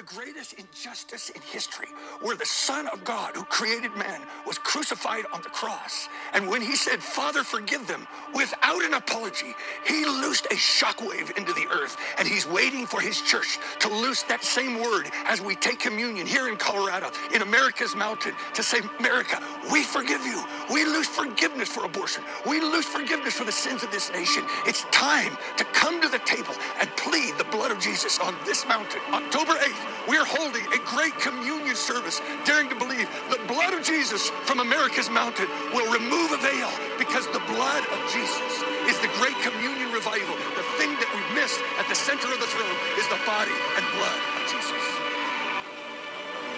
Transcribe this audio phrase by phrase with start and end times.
[0.00, 1.88] the greatest injustice in history,
[2.22, 6.08] where the Son of God, who created man, was crucified on the cross.
[6.32, 9.54] And when he said, Father, forgive them, without an apology,
[9.86, 11.98] he loosed a shockwave into the earth.
[12.18, 16.26] And he's waiting for his church to loose that same word as we take communion
[16.26, 19.38] here in Colorado, in America's mountain, to say, America,
[19.70, 20.42] we forgive you.
[20.72, 22.24] We lose forgiveness for abortion.
[22.48, 24.44] We lose forgiveness for the sins of this nation.
[24.64, 28.66] It's time to come to the table and plead the blood of Jesus on this
[28.66, 29.00] mountain.
[29.12, 34.30] October 8th, we're holding a great communion service, daring to believe the blood of Jesus
[34.44, 38.52] from America's mountain will remove a veil because the blood of Jesus
[38.88, 40.34] is the great communion revival.
[40.56, 43.84] The thing that we've missed at the center of the throne is the body and
[43.96, 44.82] blood of Jesus.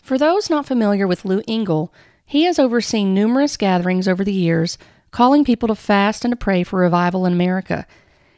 [0.02, 1.92] For those not familiar with Lou Engle,
[2.24, 4.78] he has overseen numerous gatherings over the years,
[5.10, 7.86] calling people to fast and to pray for revival in America.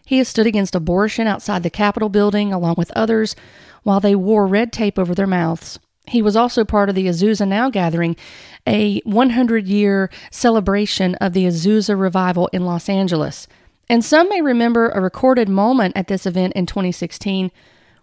[0.04, 3.34] He has stood against abortion outside the Capitol building, along with others,
[3.84, 5.78] while they wore red tape over their mouths.
[6.06, 8.16] He was also part of the Azusa Now gathering,
[8.66, 13.46] a 100 year celebration of the Azusa revival in Los Angeles.
[13.88, 17.50] And some may remember a recorded moment at this event in 2016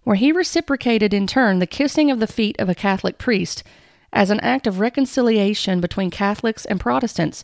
[0.04, 3.64] where he reciprocated in turn the kissing of the feet of a Catholic priest
[4.12, 7.44] as an act of reconciliation between Catholics and Protestants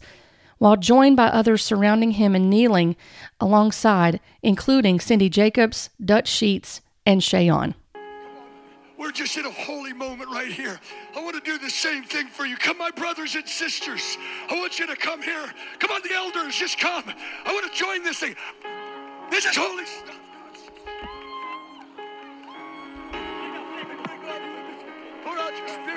[0.58, 2.96] while joined by others surrounding him and kneeling
[3.40, 7.76] alongside, including Cindy Jacobs, Dutch Sheets, and Che Ahn.
[8.98, 10.80] We're just in a holy moment right here.
[11.16, 12.58] I want to do the same thing for you.
[12.58, 14.18] Come, my brothers and sisters.
[14.50, 15.54] I want you to come here.
[15.78, 17.04] Come on, the elders, just come.
[17.46, 18.36] I want to join this thing.
[19.30, 20.16] This is holy stuff.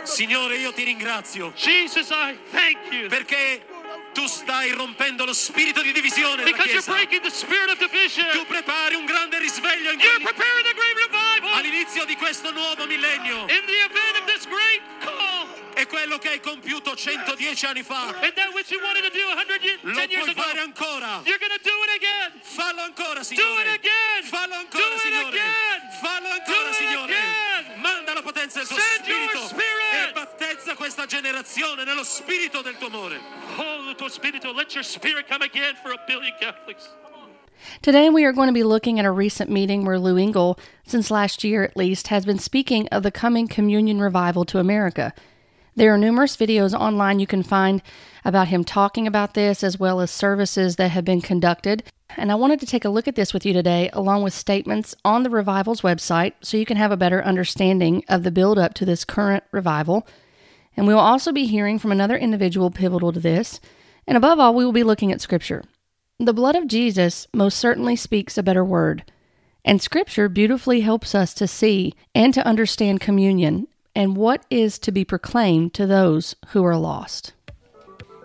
[0.05, 3.09] Signore, io ti ringrazio Jesus, I thank you.
[3.09, 3.63] perché
[4.13, 8.27] tu stai rompendo lo spirito di divisione della Because you're breaking the spirit of division.
[8.33, 11.40] Tu prepari un grande risveglio in You're preparing a great revival.
[11.53, 13.41] All'inizio di questo nuovo millennio.
[13.49, 15.49] In the event of this great call.
[15.75, 18.09] È quello che hai compiuto 110 anni fa.
[18.21, 20.43] And that which you wanted to do 100 years, Lo 10 years puoi ago.
[20.43, 21.23] fare ancora.
[21.25, 22.41] You're to do it again.
[22.43, 23.63] Fallo ancora, Do Signore.
[23.63, 24.23] it again.
[24.25, 25.29] Fallo Do ancora, it Signore.
[25.29, 25.81] again.
[26.03, 27.13] Fallo Do ancora, it Signore.
[27.15, 27.81] again.
[27.81, 30.09] Manda la potenza del tuo Send spirito spirit.
[30.09, 33.21] e battezza questa generazione nello spirito del tuo amore.
[33.57, 36.91] Oh, tuo spirito, let your spirit come again for a billion Catholics.
[37.83, 41.11] Today, we are going to be looking at a recent meeting where Lou Engle, since
[41.11, 45.15] last year at least, has been speaking of the coming communion revival to America.
[45.77, 47.81] There are numerous videos online you can find
[48.25, 51.85] about him talking about this, as well as services that have been conducted.
[52.17, 54.95] And I wanted to take a look at this with you today, along with statements
[55.05, 58.75] on the revival's website, so you can have a better understanding of the build up
[58.75, 60.07] to this current revival.
[60.77, 63.61] And we will also be hearing from another individual pivotal to this.
[64.07, 65.63] And above all, we will be looking at Scripture.
[66.23, 69.11] The blood of Jesus most certainly speaks a better word,
[69.65, 74.93] and Scripture beautifully helps us to see and to understand communion and what is to
[74.93, 77.33] be proclaimed to those who are lost.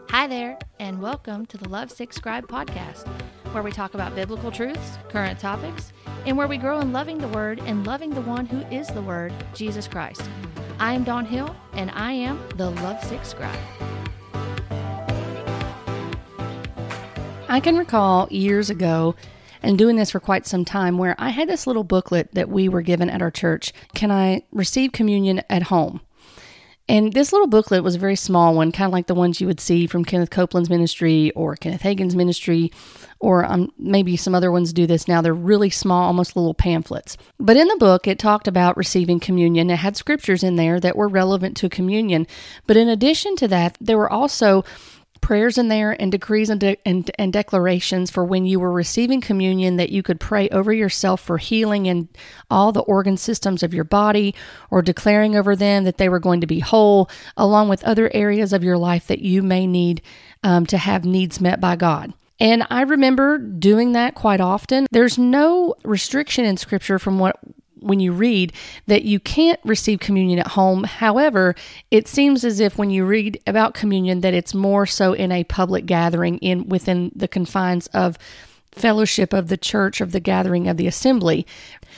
[0.10, 3.08] Hi there, and welcome to the Love Sick Scribe podcast,
[3.54, 5.94] where we talk about biblical truths, current topics,
[6.26, 9.02] and where we grow in loving the Word and loving the one who is the
[9.02, 10.22] Word, Jesus Christ.
[10.80, 13.58] I am Dawn Hill, and I am the Love Sick Scribe.
[17.48, 19.16] I can recall years ago
[19.62, 22.68] and doing this for quite some time where I had this little booklet that we
[22.68, 23.72] were given at our church.
[23.94, 26.02] Can I receive communion at home?
[26.88, 29.48] And this little booklet was a very small one, kind of like the ones you
[29.48, 32.72] would see from Kenneth Copeland's ministry or Kenneth Hagin's ministry,
[33.20, 35.20] or um, maybe some other ones do this now.
[35.20, 37.18] They're really small, almost little pamphlets.
[37.40, 39.72] But in the book, it talked about receiving communion.
[39.72, 42.28] It had scriptures in there that were relevant to communion.
[42.68, 44.64] But in addition to that, there were also
[45.26, 49.20] prayers in there and decrees and, de- and, and declarations for when you were receiving
[49.20, 52.08] communion that you could pray over yourself for healing in
[52.52, 54.36] all the organ systems of your body
[54.70, 58.54] or declaring over them that they were going to be whole, along with other areas
[58.54, 60.00] of your life that you may need
[60.44, 62.14] um, to have needs met by God.
[62.40, 64.86] And I remember doing that quite often.
[64.92, 67.40] There's no restriction in scripture from what
[67.80, 68.54] when you read
[68.88, 70.84] that you can't receive communion at home.
[70.84, 71.56] However,
[71.92, 75.44] it seems as if when you read about communion that it's more so in a
[75.44, 78.18] public gathering in within the confines of
[78.72, 81.46] fellowship of the church of the gathering of the assembly.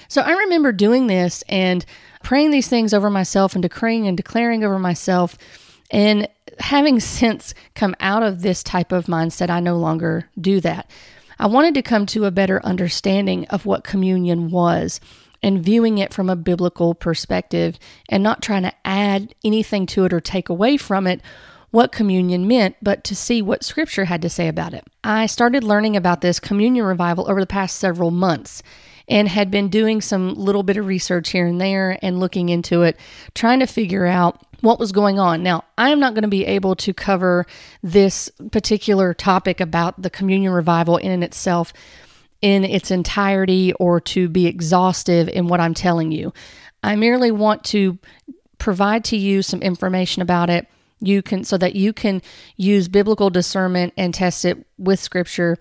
[0.07, 1.85] So I remember doing this and
[2.23, 5.37] praying these things over myself and decreeing and declaring over myself
[5.89, 6.27] and
[6.59, 10.89] having since come out of this type of mindset, I no longer do that.
[11.39, 14.99] I wanted to come to a better understanding of what communion was
[15.43, 17.77] and viewing it from a biblical perspective
[18.09, 21.21] and not trying to add anything to it or take away from it
[21.69, 24.85] what communion meant, but to see what scripture had to say about it.
[25.03, 28.63] I started learning about this communion revival over the past several months.
[29.07, 32.83] and had been doing some little bit of research here and there and looking into
[32.83, 32.97] it,
[33.33, 35.43] trying to figure out what was going on.
[35.43, 37.45] Now, I am not going to be able to cover
[37.81, 41.71] this particular topic about the communion revival in and itself
[42.41, 46.33] in its entirety or to be exhaustive in what I'm telling you.
[46.83, 47.97] I merely want to
[48.57, 50.67] provide to you some information about it
[50.99, 52.21] you can so that you can
[52.55, 55.57] use biblical discernment and test it with scripture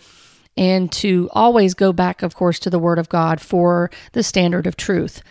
[0.56, 4.66] and to always go back of course to the word of God for the standard
[4.66, 5.22] of truth.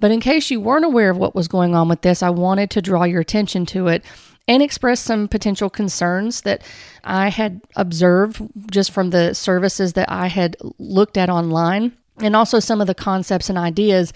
[0.00, 2.70] But in case you weren't aware of what was going on with this, I wanted
[2.72, 4.04] to draw your attention to it
[4.46, 6.62] and express some potential concerns that
[7.02, 12.60] I had observed just from the services that I had looked at online, and also
[12.60, 14.12] some of the concepts and ideas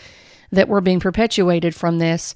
[0.51, 2.35] that were being perpetuated from this.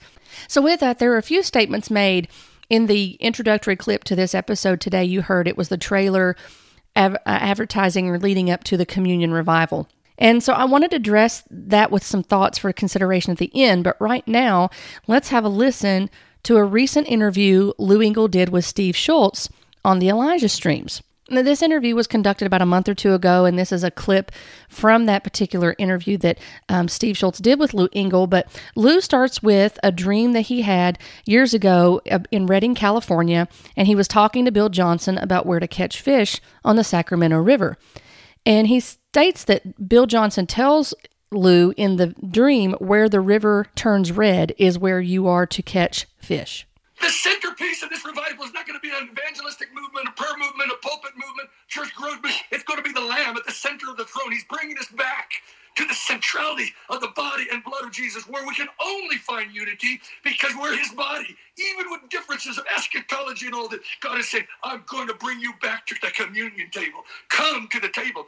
[0.48, 2.28] So, with that, there are a few statements made
[2.70, 5.04] in the introductory clip to this episode today.
[5.04, 6.36] You heard it was the trailer
[6.96, 9.88] av- uh, advertising leading up to the communion revival.
[10.18, 13.84] And so I wanted to address that with some thoughts for consideration at the end.
[13.84, 14.70] But right now,
[15.06, 16.10] let's have a listen
[16.44, 19.48] to a recent interview Lou Engle did with Steve Shultz
[19.84, 21.02] on the Elijah Streams.
[21.30, 23.90] Now, this interview was conducted about a month or two ago, and this is a
[23.90, 24.32] clip
[24.68, 28.26] from that particular interview that um, Steve Shultz did with Lou Engle.
[28.26, 33.48] But Lou starts with a dream that he had years ago uh, in Redding, California,
[33.76, 37.38] and he was talking to Bill Johnson about where to catch fish on the Sacramento
[37.38, 37.78] River.
[38.44, 40.92] And he states that Bill Johnson tells
[41.32, 46.06] Lou in the dream where the river turns red is where you are to catch
[46.18, 46.66] fish.
[47.00, 50.36] The centerpiece of this revival is not going to be an evangelistic movement, a prayer
[50.38, 52.36] movement, a pulpit movement, church growth movement.
[52.52, 54.30] It's going to be the Lamb at the center of the throne.
[54.30, 55.32] He's bringing us back
[55.76, 59.54] to the centrality of the body and blood of Jesus, where we can only find
[59.54, 61.36] unity because we're his body.
[61.58, 65.40] Even with differences of eschatology and all that, God is saying, I'm going to bring
[65.40, 67.00] you back to the communion table.
[67.28, 68.26] Come to the table.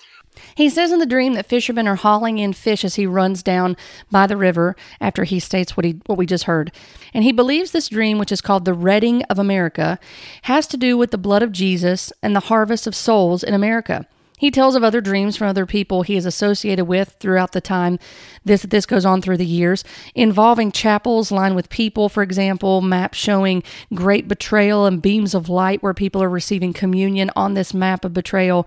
[0.54, 3.76] He says in the dream that fishermen are hauling in fish as he runs down
[4.10, 6.72] by the river after he states what he what we just heard.
[7.12, 9.98] And he believes this dream, which is called the Redding of America,
[10.42, 14.06] has to do with the blood of Jesus and the harvest of souls in America.
[14.38, 17.98] He tells of other dreams from other people he is associated with throughout the time
[18.44, 19.84] this this goes on through the years,
[20.14, 23.62] involving chapels lined with people, for example, maps showing
[23.94, 28.12] great betrayal and beams of light where people are receiving communion on this map of
[28.12, 28.66] betrayal.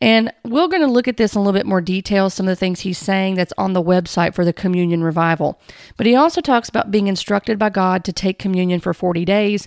[0.00, 2.52] And we're going to look at this in a little bit more detail, some of
[2.52, 5.60] the things he's saying that's on the website for the communion revival.
[5.96, 9.66] But he also talks about being instructed by God to take communion for 40 days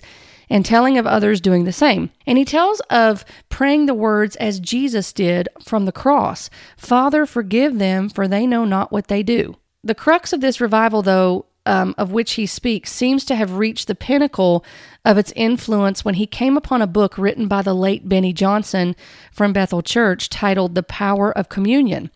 [0.52, 2.10] and telling of others doing the same.
[2.26, 7.78] And he tells of praying the words as Jesus did from the cross Father, forgive
[7.78, 9.56] them, for they know not what they do.
[9.82, 13.88] The crux of this revival, though, um, of which he speaks, seems to have reached
[13.88, 14.62] the pinnacle
[15.06, 18.94] of its influence when he came upon a book written by the late Beni Johnson
[19.32, 22.10] from Bethel Church titled The Power of Communion.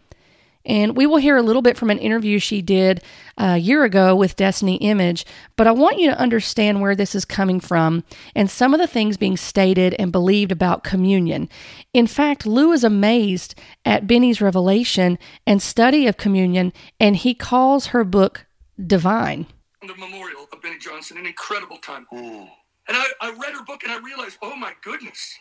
[0.66, 3.02] And we will hear a little bit from an interview she did
[3.38, 5.24] uh, a year ago with Destiny Image,
[5.54, 8.02] but I want you to understand where this is coming from
[8.34, 11.48] and some of the things being stated and believed about communion.
[11.94, 13.54] In fact, Lou is amazed
[13.84, 18.46] at Beni's revelation and study of communion, and he calls her book
[18.84, 19.46] divine.
[19.80, 22.06] The memorial of Beni Johnson, an incredible time.
[22.12, 22.48] And
[22.88, 25.36] I, I read her book and I realized, oh my goodness,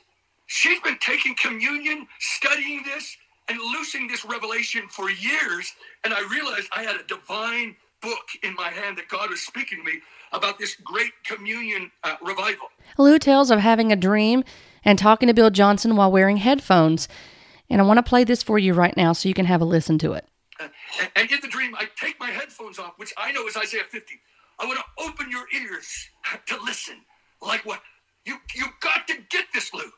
[0.45, 5.73] she's been taking communion, studying this, and loosing this revelation for years.
[6.03, 9.79] And I realized I had a divine book in my hand that God was speaking
[9.79, 9.99] to me
[10.31, 12.67] about this great communion uh, revival.
[12.97, 14.43] Lou tells of having a dream
[14.83, 17.07] and talking to Bill Johnson while wearing headphones.
[17.69, 19.65] And I want to play this for you right now so you can have a
[19.65, 20.27] listen to it.
[20.59, 20.67] Uh,
[21.15, 24.19] and, in the dream, I take my headphones off, which I know is Isaiah 50.
[24.59, 26.09] I want to open your ears
[26.45, 26.95] to listen.
[27.41, 27.81] Like what?
[28.25, 29.91] You you've got to get this, Lou.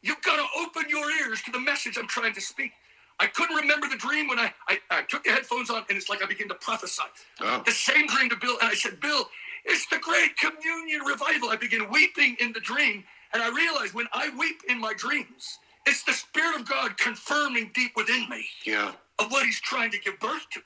[0.00, 2.72] You've got to open your ears to the message I'm trying to speak.
[3.20, 6.08] I couldn't remember the dream when I, I, I took the headphones on, and it's
[6.08, 7.02] like I began to prophesy.
[7.40, 7.62] Oh.
[7.66, 9.28] The same dream to Bill, and I said, Bill,
[9.64, 11.50] it's the great communion revival.
[11.50, 15.58] I began weeping in the dream, and I realized when I weep in my dreams,
[15.86, 18.92] it's the Spirit of God confirming deep within me Yeah.
[19.18, 20.60] of what He's trying to give birth to.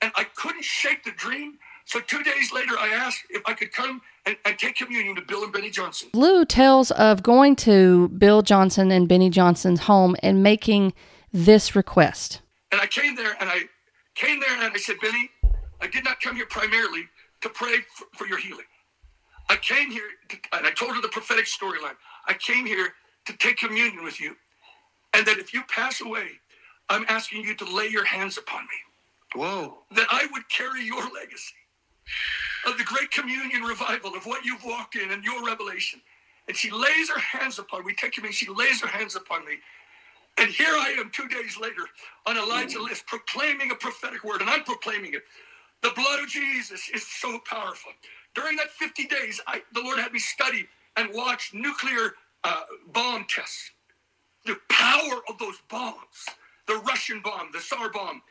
[0.00, 1.58] And I couldn't shake the dream.
[1.84, 5.22] So two days later, I asked if I could come and, and take communion to
[5.22, 6.08] Bill and Beni Johnson.
[6.14, 10.92] Lou tells of going to Bill Johnson and Beni Johnson's home and making
[11.36, 12.40] this request.
[12.72, 13.64] And I came there and I
[14.14, 15.30] came there and I said, Beni,
[15.80, 17.04] I did not come here primarily
[17.42, 18.64] to pray for, for your healing.
[19.50, 21.96] I came here to, and I told her the prophetic storyline.
[22.26, 22.94] I came here
[23.26, 24.34] to take communion with you.
[25.12, 26.26] And that if you pass away,
[26.88, 29.40] I'm asking you to lay your hands upon me.
[29.40, 29.78] Whoa.
[29.94, 31.54] That I would carry your legacy
[32.66, 36.00] of the great communion revival of what you've walked in and your revelation.
[36.48, 37.86] And she lays her hands upon me.
[37.86, 38.34] We take communion.
[38.34, 39.56] She lays her hands upon me.
[40.38, 41.84] And here I am two days later
[42.26, 45.22] on Elijah list proclaiming a prophetic word, and I'm proclaiming it.
[45.82, 47.92] The blood of Jesus is so powerful.
[48.34, 50.66] During that 50 days, I, the Lord had me study
[50.96, 52.14] and watch nuclear
[52.44, 52.62] uh,
[52.92, 53.70] bomb tests.
[54.46, 56.26] The power of those bombs,
[56.68, 58.22] the Russian bomb, the Tsar bomb.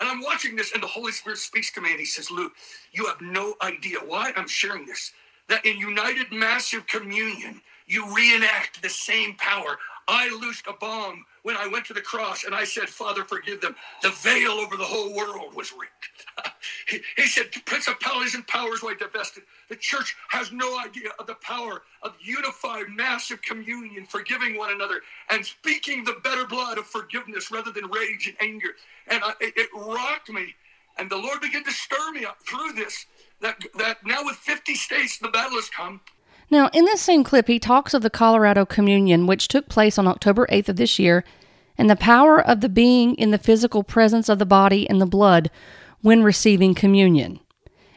[0.00, 2.52] And I'm watching this, and the Holy Spirit speaks to me, and He says, Luke,
[2.92, 5.12] you have no idea why I'm sharing this.
[5.48, 9.78] That in United Massive Communion, you reenact the same power.
[10.06, 13.60] I loosed a bomb when I went to the cross and I said, Father, forgive
[13.60, 13.74] them.
[14.02, 16.52] The veil over the whole world was ripped.
[16.88, 19.44] he, he, said, Principalities and powers were divested.
[19.68, 25.00] The church has no idea of the power of unified, massive communion, forgiving one another,
[25.30, 28.70] and speaking the better blood of forgiveness rather than rage and anger.
[29.06, 30.54] And I, it, it rocked me.
[30.98, 33.06] And the Lord began to stir me up through this.
[33.40, 36.00] That, that now with 50 states, the battle has come.
[36.50, 40.06] Now, in this same clip, he talks of the Colorado Communion, which took place on
[40.06, 41.24] October 8th of this year,
[41.76, 45.06] and the power of the being in the physical presence of the body and the
[45.06, 45.50] blood
[46.02, 47.40] when receiving communion.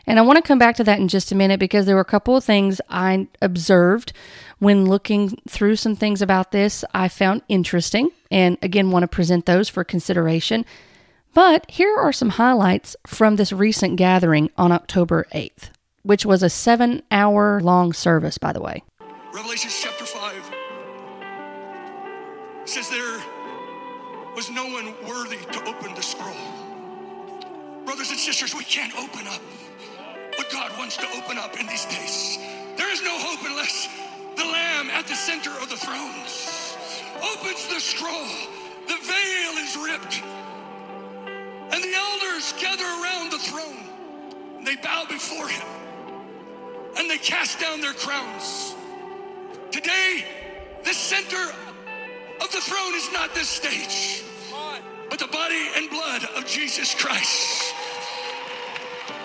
[0.07, 2.01] And I want to come back to that in just a minute because there were
[2.01, 4.13] a couple of things I observed
[4.59, 9.45] when looking through some things about this I found interesting, and again, want to present
[9.45, 10.65] those for consideration.
[11.33, 15.69] But here are some highlights from this recent gathering on October 8th
[16.03, 18.83] which was a seven hour long service, by the way.
[19.33, 20.51] Revelation chapter 5
[22.65, 23.21] says there
[24.35, 26.35] was no one worthy to open the scroll.
[27.85, 29.41] Brothers and sisters, we can't open up
[30.35, 32.37] what God wants to open up in these days.
[32.77, 33.87] There is no hope unless
[34.35, 36.75] the Lamb at the center of the thrones
[37.21, 38.27] opens the scroll.
[38.87, 40.23] The veil is ripped.
[41.73, 44.63] And the elders gather around the throne.
[44.63, 45.76] They bow before him
[46.97, 48.75] and they cast down their crowns.
[49.71, 50.25] Today,
[50.83, 51.51] the center
[52.41, 54.23] of the throne is not this stage,
[55.09, 57.73] but the body and blood of Jesus Christ.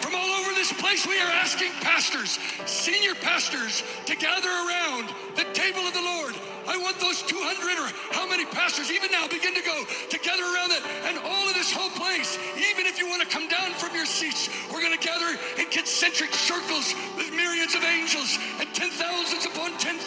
[0.00, 5.44] From all over this place, we are asking pastors, senior pastors, to gather around the
[5.52, 6.34] table of the Lord
[6.66, 7.34] I want those 200
[7.82, 11.54] or how many pastors, even now, begin to go together around that and all of
[11.54, 12.38] this whole place.
[12.54, 15.66] Even if you want to come down from your seats, we're going to gather in
[15.70, 20.06] concentric circles with myriads of angels and 10,000s upon 10,000.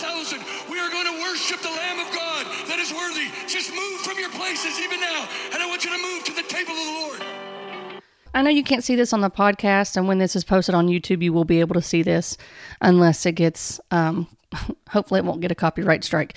[0.71, 3.27] We are going to worship the Lamb of God that is worthy.
[3.47, 5.27] Just move from your places even now.
[5.51, 7.21] And I want you to move to the table of the Lord.
[8.35, 10.87] I know you can't see this on the podcast, and when this is posted on
[10.87, 12.37] YouTube, you will be able to see this
[12.81, 14.27] unless it gets um,
[14.89, 16.35] hopefully it won't get a copyright strike.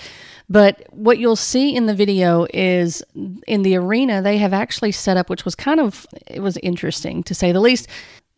[0.49, 3.03] But what you'll see in the video is
[3.47, 7.23] in the arena, they have actually set up, which was kind of, it was interesting
[7.23, 7.87] to say the least.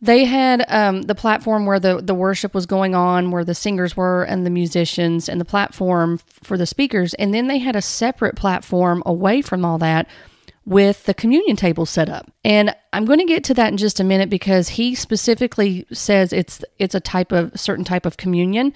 [0.00, 3.96] They had um, the platform where the, the worship was going on, where the singers
[3.96, 7.14] were and the musicians, and the platform for the speakers.
[7.14, 10.08] And then they had a separate platform away from all that
[10.64, 12.30] with the communion table set up.
[12.44, 16.32] And I'm going to get to that in just a minute because he specifically says
[16.32, 18.72] it's it's a type of certain type of communion.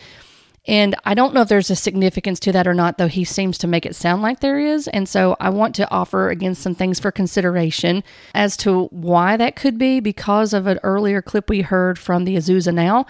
[0.66, 3.58] And I don't know if there's a significance to that or not, though he seems
[3.58, 4.88] to make it sound like there is.
[4.88, 8.02] And so I want to offer again some things for consideration
[8.34, 12.36] as to why that could be because of an earlier clip we heard from the
[12.36, 13.06] Azusa Now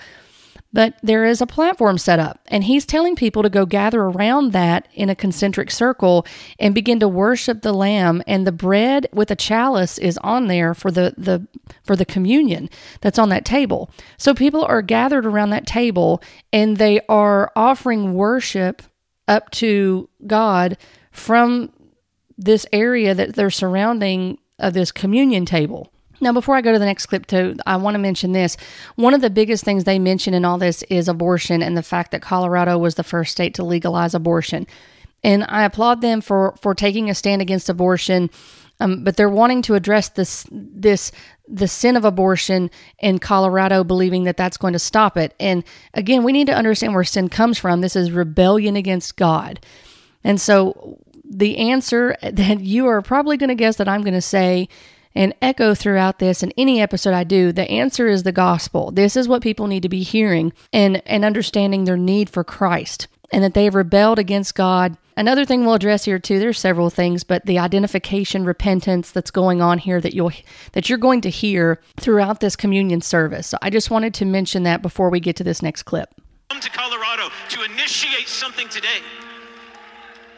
[0.76, 4.52] but there is a platform set up, and he's telling people to go gather around
[4.52, 6.26] that in a concentric circle
[6.59, 8.23] and begin to worship the Lamb.
[8.26, 11.49] And the bread with a chalice is on there for the, the
[11.83, 12.68] for the communion
[13.00, 13.90] that's on that table.
[14.18, 18.83] So people are gathered around that table and they are offering worship
[19.26, 20.76] up to God
[21.11, 21.73] from
[22.37, 25.90] this area that they're surrounding of this communion table.
[26.20, 28.56] Now, before I go to the next clip, too, I want to mention this.
[28.94, 32.11] One of the biggest things they mention in all this is abortion and the fact
[32.12, 34.66] that Colorado was the first state to legalize abortion.
[35.23, 38.30] And I applaud them for for taking a stand against abortion.
[38.78, 41.11] Um, but they're wanting to address this this
[41.49, 45.35] the sin of abortion in Colorado, believing that that's going to stop it.
[45.40, 47.80] And again, we need to understand where sin comes from.
[47.80, 49.61] This is rebellion against God.
[50.25, 54.20] And so the answer that you are probably going to guess that I'm going to
[54.20, 54.68] say
[55.16, 58.90] and echo throughout this and any episode I do, the answer is the gospel.
[58.90, 63.08] This is what people need to be hearing and, and understanding their need for Christ
[63.32, 64.96] and that they have rebelled against God.
[65.16, 69.62] Another thing we'll address here too, there's several things, but the identification repentance that's going
[69.62, 70.32] on here that you'll
[70.73, 73.46] that you're going to hear throughout this communion service.
[73.46, 76.11] So I just wanted to mention that before we get to this next clip.
[76.50, 79.00] Come to Colorado to initiate something today.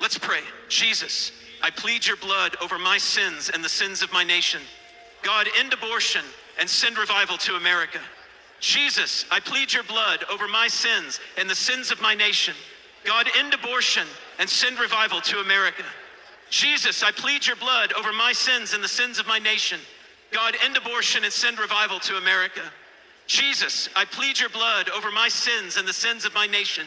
[0.00, 0.40] Let's pray.
[0.68, 4.60] Jesus, I plead your blood over my sins and the sins of my nation.
[5.22, 6.22] God, end abortion
[6.58, 8.00] and send revival to America.
[8.60, 12.54] Jesus, I plead your blood over my sins and the sins of my nation.
[13.04, 14.06] God, end abortion
[14.38, 15.84] and send revival to America.
[16.50, 19.78] Jesus, I plead your blood over my sins and the sins of my nation.
[20.32, 22.62] God, end abortion and send revival to America.
[23.26, 26.86] Jesus, I plead your blood over my sins and the sins of my nation.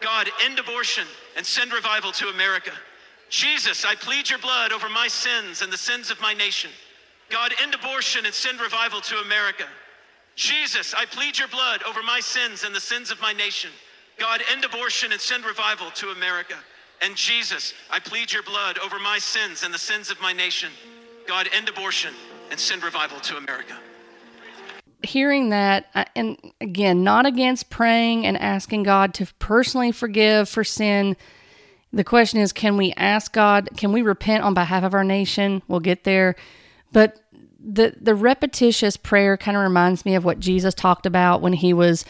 [0.00, 1.06] God, end abortion
[1.36, 2.72] and send revival to America.
[3.28, 6.70] Jesus, I plead your blood over my sins and the sins of my nation.
[7.30, 9.64] God, end abortion and send revival to America.
[10.34, 13.70] Jesus, I plead your blood over my sins and the sins of my nation.
[14.18, 16.54] God, end abortion and send revival to America.
[17.02, 20.70] And Jesus, I plead your blood over my sins and the sins of my nation.
[21.26, 22.14] God, end abortion
[22.50, 23.76] and send revival to America.
[25.02, 30.64] Hearing that, uh, and again, not against praying and asking God to personally forgive for
[30.64, 31.16] sin.
[31.92, 35.62] The question is, can we ask God, can we repent on behalf of our nation?
[35.68, 36.36] We'll get there.
[36.92, 37.20] But
[37.58, 41.72] the the repetitious prayer kind of reminds me of what Jesus talked about when he
[41.72, 42.04] was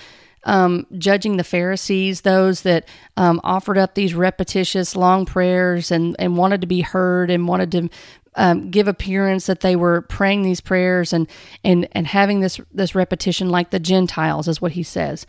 [0.44, 6.36] um, judging the Pharisees, those that um, offered up these repetitious long prayers and, and
[6.36, 7.88] wanted to be heard and wanted to
[8.36, 11.28] um, give appearance that they were praying these prayers and,
[11.64, 15.26] and, and having this, this repetition like the Gentiles, is what he says.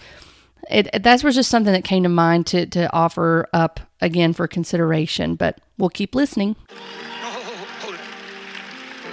[0.69, 4.47] It, that was just something that came to mind to, to offer up again for
[4.47, 6.55] consideration, but we'll keep listening.
[6.69, 8.01] Oh, hold it.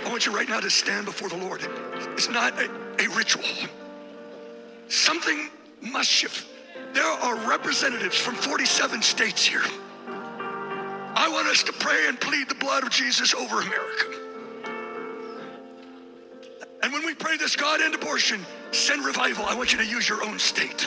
[0.05, 1.67] I want you right now to stand before the Lord.
[2.12, 3.45] It's not a, a ritual.
[4.88, 5.50] Something
[5.81, 6.47] must shift.
[6.93, 9.62] There are representatives from 47 states here.
[10.09, 14.26] I want us to pray and plead the blood of Jesus over America.
[16.83, 20.09] And when we pray this, God end abortion, send revival, I want you to use
[20.09, 20.87] your own state.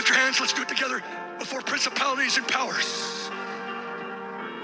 [0.00, 1.02] Lift your hands, let's do it together
[1.38, 3.28] before principalities and powers.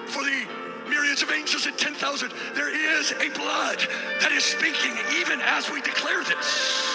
[0.08, 0.48] For the
[0.88, 3.76] myriads of angels and 10,000, there is a blood
[4.24, 6.88] that is speaking even as we declare this.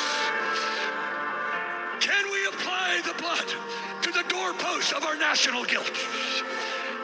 [2.01, 3.45] Can we apply the blood
[4.01, 5.93] to the doorposts of our national guilt?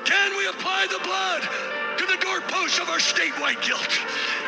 [0.10, 1.46] Can we apply the blood
[2.02, 3.94] to the doorposts of our statewide guilt?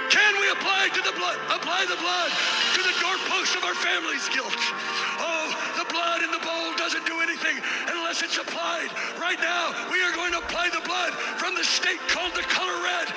[0.10, 2.34] Can we apply to the blood apply the blood
[2.74, 4.58] to the doorposts of our family's guilt?
[5.90, 7.58] Blood in the bowl doesn't do anything
[7.90, 8.90] unless it's applied.
[9.20, 12.78] Right now, we are going to apply the blood from the state called the color
[12.84, 13.08] red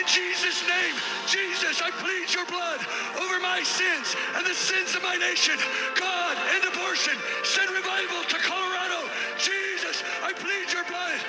[0.00, 0.94] in Jesus' name,
[1.26, 2.80] Jesus, I plead your blood
[3.20, 5.58] over my sins and the sins of my nation.
[5.94, 7.12] God, end abortion.
[7.44, 9.10] Send revival to Colorado.
[9.36, 11.20] Jesus, I plead your blood.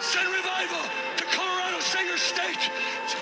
[0.00, 1.11] Send revival
[2.06, 2.70] your state.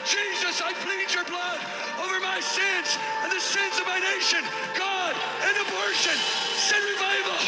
[0.04, 1.60] Jesus, I plead your blood
[2.04, 4.40] over my sins and the sins of my nation.
[4.76, 6.16] God, end abortion.
[6.56, 7.38] Send revival.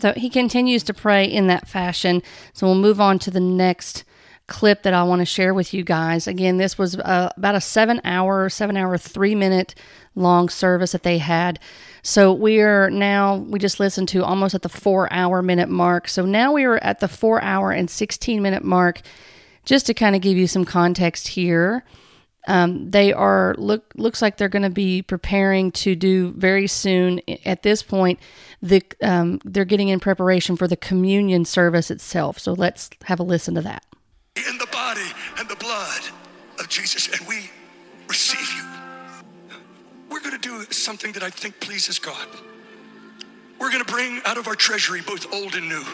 [0.00, 2.22] So he continues to pray in that fashion.
[2.52, 4.04] So we'll move on to the next
[4.46, 6.26] clip that I want to share with you guys.
[6.26, 9.74] Again, this was uh, about a seven hour, seven hour, three minute
[10.16, 11.58] long service that they had.
[12.02, 16.08] So we are now, we just listened to almost at the four hour minute mark.
[16.08, 19.00] So now we are at the four hour and 16 minute mark.
[19.64, 21.84] Just to kind of give you some context here.
[22.46, 27.22] Um, they are look looks like they're going to be preparing to do very soon.
[27.46, 28.20] At this point,
[28.60, 32.38] the um, they're getting in preparation for the communion service itself.
[32.38, 33.84] So let's have a listen to that.
[34.36, 36.02] In the body and the blood
[36.58, 37.50] of Jesus, and we
[38.08, 38.64] receive you.
[40.10, 42.28] We're going to do something that I think pleases God.
[43.58, 45.84] We're going to bring out of our treasury both old and new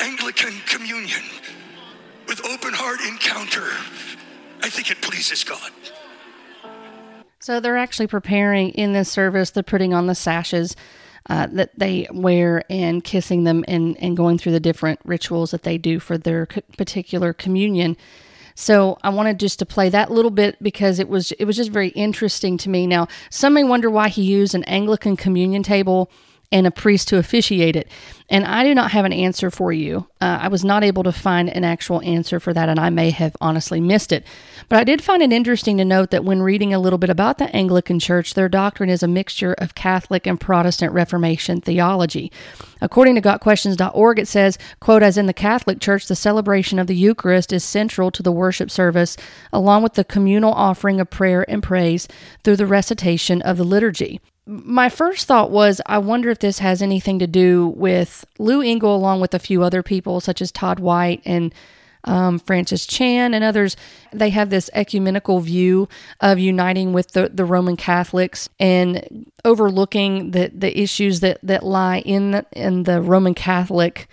[0.00, 1.22] Anglican communion
[2.34, 3.68] with open heart encounter.
[4.60, 5.70] I think it pleases God.
[7.38, 10.74] So they're actually preparing in this service, they're putting on the sashes
[11.28, 15.62] uh, that they wear and kissing them and, and going through the different rituals that
[15.62, 17.96] they do for their particular communion.
[18.56, 21.70] So I wanted just to play that little bit because it was it was just
[21.70, 22.86] very interesting to me.
[22.86, 26.10] Now, some may wonder why he used an Anglican communion table
[26.54, 27.88] and a priest to officiate it.
[28.30, 30.06] And I do not have an answer for you.
[30.20, 33.10] Uh, I was not able to find an actual answer for that, and I may
[33.10, 34.24] have honestly missed it.
[34.68, 37.38] But I did find it interesting to note that when reading a little bit about
[37.38, 42.30] the Anglican Church, their doctrine is a mixture of Catholic and Protestant Reformation theology.
[42.80, 46.96] According to GotQuestions.org, it says, quote, as in the Catholic Church, the celebration of the
[46.96, 49.16] Eucharist is central to the worship service,
[49.52, 52.06] along with the communal offering of prayer and praise
[52.44, 56.82] through the recitation of the liturgy my first thought was I wonder if this has
[56.82, 60.78] anything to do with Lou Engle, along with a few other people, such as Todd
[60.78, 61.54] White and
[62.04, 63.76] um, Francis Chan and others.
[64.12, 65.88] They have this ecumenical view
[66.20, 72.00] of uniting with the, the Roman Catholics and overlooking the, the issues that, that lie
[72.00, 74.08] in the, in the Roman Catholic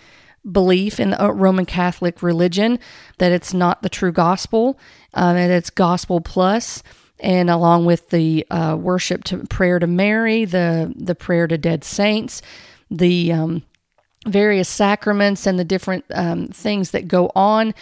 [0.49, 2.79] belief in the Roman Catholic religion,
[3.19, 4.79] that it's not the true gospel,
[5.13, 6.81] uh, that it's gospel plus
[7.21, 11.83] and along with the uh, worship to prayer to Mary, the the prayer to dead
[11.83, 12.41] saints,
[12.89, 13.63] the um,
[14.27, 17.73] various sacraments and the different um, things that go on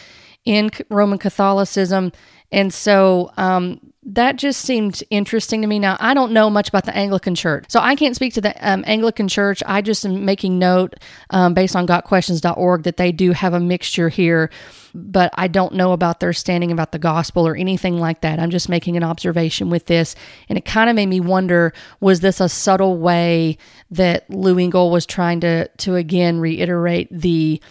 [0.46, 2.12] in Roman Catholicism.
[2.52, 5.78] And so um, that just seemed interesting to me.
[5.78, 8.56] Now, I don't know much about the Anglican Church, so I can't speak to the
[8.68, 9.62] um, Anglican Church.
[9.68, 10.96] I just am making note
[11.30, 14.50] um, based on gotquestions.org that they do have a mixture here,
[14.96, 18.40] but I don't know about their standing about the gospel or anything like that.
[18.40, 20.16] I'm just making an observation with this,
[20.50, 23.58] and it kind of made me wonder was this a subtle way
[23.92, 27.62] that Lou Engle was trying to, to again reiterate the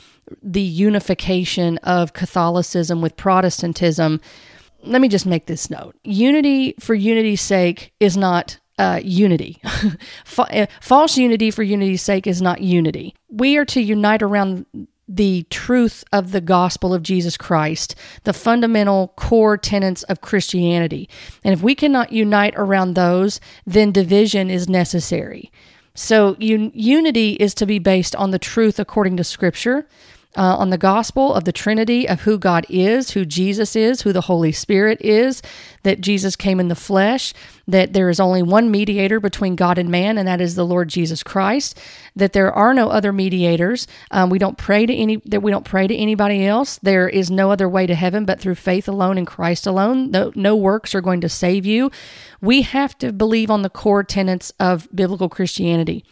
[0.43, 4.21] the unification of Catholicism with Protestantism
[4.83, 9.61] let me just make this note unity for unity's sake is not uh, unity.
[10.39, 13.13] Uh, false unity for unity's sake is not unity.
[13.29, 14.67] We are to unite around
[15.09, 21.09] the truth of the gospel of Jesus Christ, the fundamental core tenets of Christianity.
[21.43, 25.51] And if we cannot unite around those, then division is necessary.
[25.95, 29.89] So, un- unity is to be based on the truth according to Scripture
[30.37, 34.13] uh, on the gospel of the Trinity, of who God is, who Jesus is, who
[34.13, 35.43] the Holy Spirit is,
[35.85, 37.33] that Jesus came in the flesh,
[37.67, 40.89] that there is only one mediator between God and man, and that is the Lord
[40.89, 41.81] Jesus Christ.
[42.15, 43.87] That there are no other mediators.
[44.11, 45.17] Um, we don't pray to any.
[45.25, 46.79] That we don't pray to anybody else.
[46.79, 50.11] There is no other way to heaven but through faith alone in Christ alone.
[50.11, 51.91] No, no works are going to save you.
[52.41, 56.05] We have to believe on the core tenets of biblical Christianity.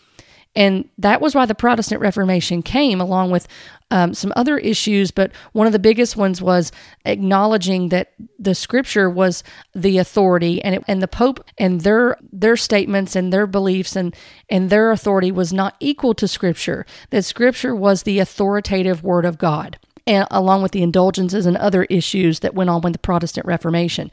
[0.56, 3.46] And that was why the Protestant Reformation came, along with
[3.90, 5.10] um, some other issues.
[5.10, 6.72] But one of the biggest ones was
[7.04, 12.56] acknowledging that the Scripture was the authority, and it, and the Pope and their their
[12.56, 14.16] statements and their beliefs and
[14.48, 16.86] and their authority was not equal to Scripture.
[17.10, 21.84] That Scripture was the authoritative Word of God, and along with the indulgences and other
[21.84, 24.10] issues that went on with the Protestant Reformation.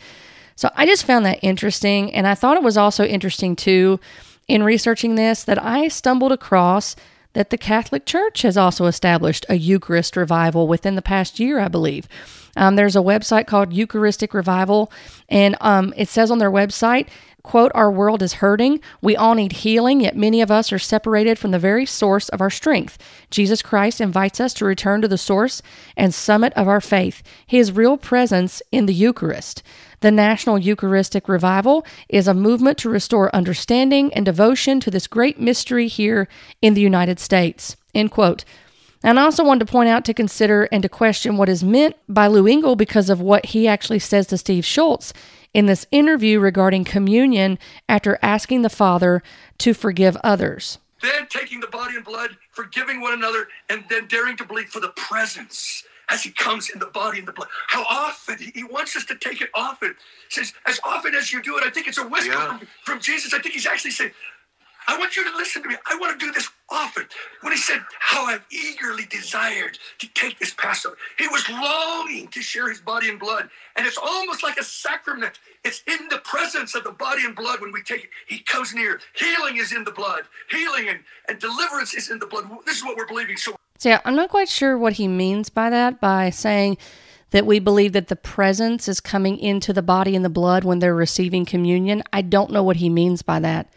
[0.56, 4.00] So I just found that interesting, and I thought it was also interesting too
[4.48, 6.96] in researching this that I stumbled across
[7.34, 11.68] that the Catholic Church has also established a Eucharist revival within the past year, I
[11.68, 12.08] believe.
[12.56, 14.92] Um, there's a website called Eucharistic Revival,
[15.28, 17.08] and um, it says on their website,
[17.44, 18.80] quote, Our world is hurting.
[19.02, 22.42] We all need healing, yet many of us are separated from the very source of
[22.42, 22.98] our strength.
[23.30, 25.62] Jesus Christ invites us to return to the source
[25.96, 29.62] and summit of our faith, his real presence in the Eucharist.
[30.00, 35.40] The National Eucharistic Revival is a movement to restore understanding and devotion to this great
[35.40, 36.28] mystery here
[36.62, 37.76] in the United States.
[37.94, 38.46] End quote.
[39.06, 41.98] And I also wanted to point out to consider and to question what is meant
[42.08, 45.12] by Lou Engle because of what he actually says to Steve Shultz
[45.54, 49.22] in this interview regarding communion after asking the Father
[49.60, 50.80] to forgive others.
[51.02, 54.80] Then taking the body and blood, forgiving one another, and then daring to believe for
[54.80, 57.50] the presence as he comes in the body and the blood.
[57.68, 59.96] How often he wants us to take it often.
[60.30, 62.58] He says, as often as you do it, I think it's a whisper yeah.
[62.58, 63.34] from, from Jesus.
[63.34, 64.12] I think he's actually saying,
[64.88, 65.76] I want you to listen to me.
[65.90, 67.06] I want to do this often.
[67.42, 72.42] When he said, How I've eagerly desired to take this Passover, he was longing to
[72.42, 73.50] share his body and blood.
[73.76, 75.40] And it's almost like a sacrament.
[75.64, 78.10] It's in the presence of the body and blood when we take it.
[78.28, 79.00] He comes near.
[79.16, 82.50] Healing is in the blood, healing and, and deliverance is in the blood.
[82.66, 83.38] This is what we're believing.
[83.38, 86.78] So, so yeah, I'm not quite sure what he means by that, by saying
[87.32, 90.80] that we believe that the presence is coming into the body and the blood when
[90.80, 92.04] they're receiving communion.
[92.14, 93.68] I don't know what he means by that.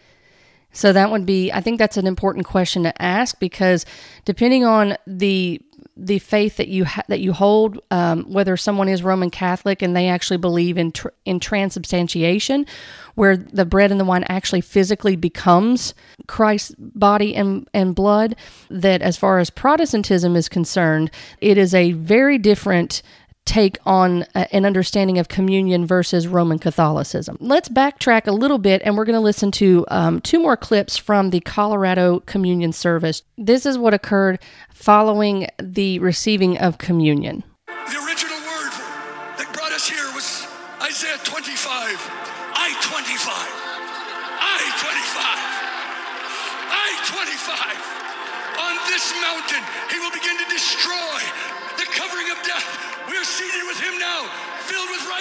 [0.76, 3.86] So that would be I think that's an important question to ask because
[4.24, 5.60] depending on the
[5.96, 9.96] the faith that you ha- that you hold, um, whether someone is Roman Catholic and
[9.96, 12.66] they actually believe in tr- in transubstantiation,
[13.14, 15.94] where the bread and the wine actually physically becomes
[16.26, 18.36] Christ's body and and blood,
[18.68, 21.10] that as far as Protestantism is concerned,
[21.40, 23.00] it is a very different
[23.46, 27.38] take on an understanding of communion versus Roman Catholicism.
[27.40, 30.96] Let's backtrack a little bit and we're going to listen to um, two more clips
[30.98, 33.22] from the Colorado Communion Service.
[33.38, 37.44] This is what occurred following the receiving of communion.
[37.66, 38.35] The original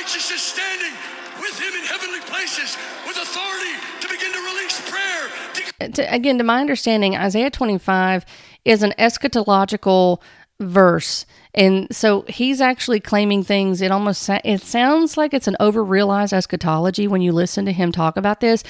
[0.05, 0.93] righteousness, standing
[1.39, 5.89] with him in heavenly places, with authority to begin to release prayer.
[5.93, 8.23] To, again, to my understanding, Isaiah 25
[8.65, 10.21] is an eschatological
[10.59, 13.81] verse and so he's actually claiming things.
[13.81, 18.17] It almost it sounds like it's an overrealized eschatology when you listen to him talk
[18.17, 18.61] about this.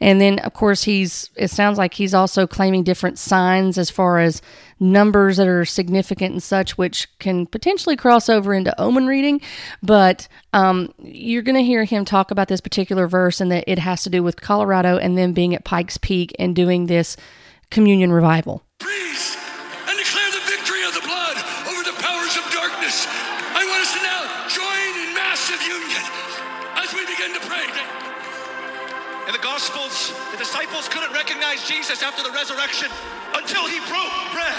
[0.00, 4.18] And then of course he's it sounds like he's also claiming different signs as far
[4.18, 4.40] as
[4.80, 9.42] numbers that are significant and such which can potentially cross over into omen reading.
[9.82, 13.78] But um, you're going to hear him talk about this particular verse and that it
[13.78, 17.18] has to do with colorado and then being at pikes peak and doing this
[17.70, 18.64] communion revival.
[18.78, 19.36] Please,
[29.80, 32.92] In the disciples couldn't recognize Jesus after the resurrection
[33.32, 34.52] until he broke bread.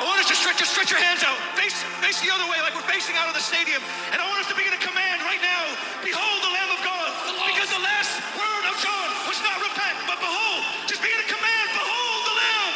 [0.00, 1.36] I want us to stretch, just stretch your hands out.
[1.52, 3.84] Face, face the other way like we're facing out of the stadium.
[4.08, 5.68] And I want us to begin to command right now,
[6.00, 7.12] behold the Lamb of God.
[7.44, 10.64] Because the last word of John was not repent, but behold.
[10.88, 12.72] Just begin to command, behold the Lamb.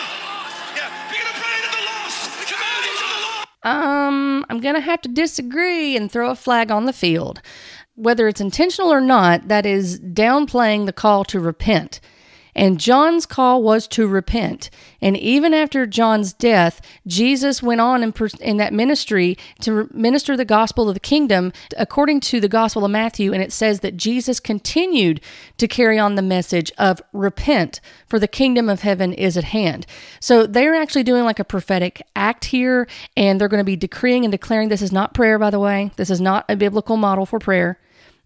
[0.77, 2.21] Yeah, begin to pray to the lost.
[2.53, 3.49] Command to the lost.
[3.65, 7.41] Um, I'm to have to disagree and throw a flag on the field.
[7.99, 12.01] Whether it's intentional or not, that is downplaying the call to repent.
[12.55, 14.69] And John's call was to repent.
[15.01, 20.45] And even after John's death, Jesus went on in, in that ministry to minister the
[20.45, 23.33] gospel of the kingdom according to the gospel of Matthew.
[23.33, 25.21] And it says that Jesus continued
[25.59, 29.87] to carry on the message of repent, for the kingdom of heaven is at hand.
[30.19, 34.25] So they're actually doing like a prophetic act here, and they're going to be decreeing
[34.25, 35.93] and declaring this is not prayer, by the way.
[35.95, 37.79] This is not a biblical model for prayer.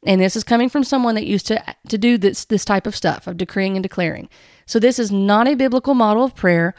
[0.05, 2.97] And this is coming from someone that used to to do this this type of
[2.97, 4.29] stuff of decreeing and declaring.
[4.67, 6.75] So this is not a biblical model of prayer.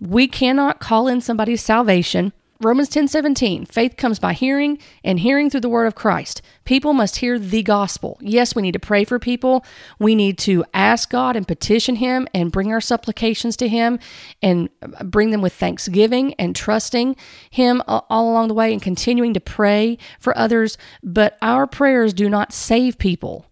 [0.00, 5.50] We cannot call in somebody's salvation Romans 10 17, faith comes by hearing, and hearing
[5.50, 6.40] through the word of Christ.
[6.64, 8.18] People must hear the gospel.
[8.22, 9.64] Yes, we need to pray for people.
[9.98, 13.98] We need to ask God and petition Him and bring our supplications to Him
[14.42, 14.70] and
[15.04, 17.16] bring them with thanksgiving and trusting
[17.50, 20.78] Him all along the way and continuing to pray for others.
[21.02, 23.46] But our prayers do not save people.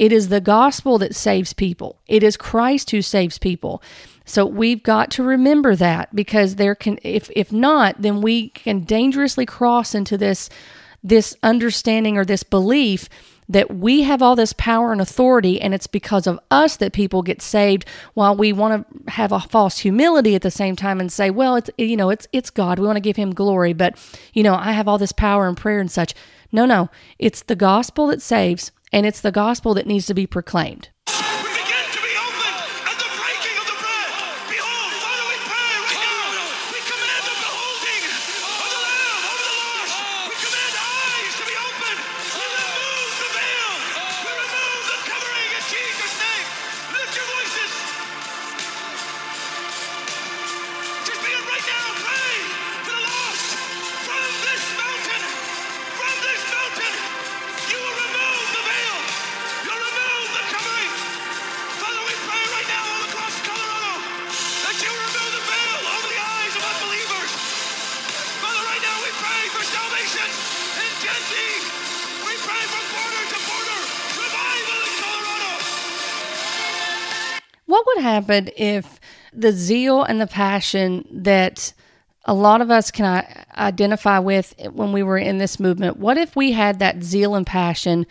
[0.00, 2.00] It is the gospel that saves people.
[2.06, 3.82] It is Christ who saves people.
[4.30, 8.84] So we've got to remember that because there can if if not then we can
[8.84, 10.48] dangerously cross into this
[11.02, 13.08] this understanding or this belief
[13.48, 17.22] that we have all this power and authority and it's because of us that people
[17.22, 21.10] get saved while we want to have a false humility at the same time and
[21.10, 22.78] say well it's you know it's it's God.
[22.78, 23.98] We want to give him glory but
[24.32, 26.14] you know I have all this power and prayer and such.
[26.52, 26.88] No no.
[27.18, 30.90] It's the gospel that saves and it's the gospel that needs to be proclaimed.
[78.14, 79.00] Happen if
[79.32, 81.72] the zeal and the passion that
[82.24, 83.24] a lot of us can
[83.56, 87.46] identify with when we were in this movement, what if we had that zeal and
[87.46, 88.06] passion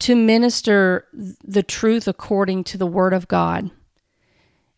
[0.00, 3.70] to minister the truth according to the Word of God?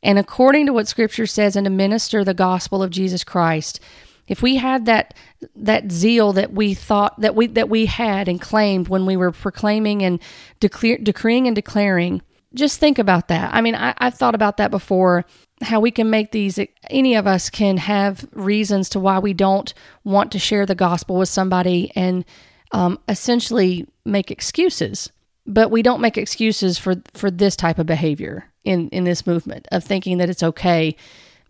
[0.03, 3.81] And according to what Scripture says, and to minister the gospel of Jesus Christ,
[4.29, 5.15] if we had that
[5.57, 9.33] that zeal that we thought that we that we had and claimed when we were
[9.33, 10.21] proclaiming and
[10.61, 12.23] decreeing and declaring
[12.55, 13.53] just think about that.
[13.55, 15.25] I mean, I, I've thought about that before
[15.63, 16.59] how we can make these
[16.89, 21.17] any of us can have reasons to why we don't want to share the gospel
[21.17, 22.25] with somebody and
[22.73, 25.11] um, essentially make excuses
[25.49, 29.67] but we don't make excuses for for this type of behavior in in this movement
[29.73, 30.95] of thinking that it's okay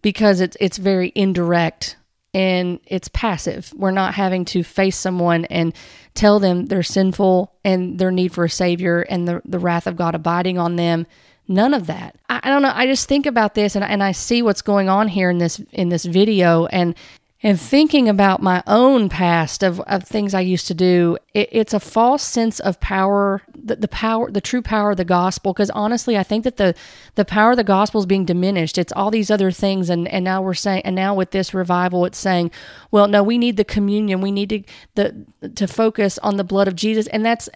[0.01, 1.97] because it's it's very indirect
[2.39, 3.75] and it's passive.
[3.77, 5.75] We're not having to face someone and
[6.15, 9.97] tell them they're sinful and their need for a savior and the, the wrath of
[9.97, 11.09] God abiding on them.
[11.49, 12.15] None of that.
[12.29, 12.71] I, I don't know.
[12.73, 15.61] I just think about this and, and I see what's going on here in this
[15.73, 16.95] in this video and
[17.41, 21.73] and thinking about my own past of, of things I used to do, it, it's
[21.73, 25.53] a false sense of power, the, the power, the true power of the gospel.
[25.53, 26.75] Because honestly, I think that the
[27.15, 28.77] the power of the gospel is being diminished.
[28.77, 32.05] It's all these other things, and and now we're saying, and now with this revival,
[32.07, 32.51] it's saying,
[32.91, 34.21] well, no, we need the communion.
[34.21, 34.63] We need to
[34.97, 37.49] the to focus on the blood of Jesus, and that's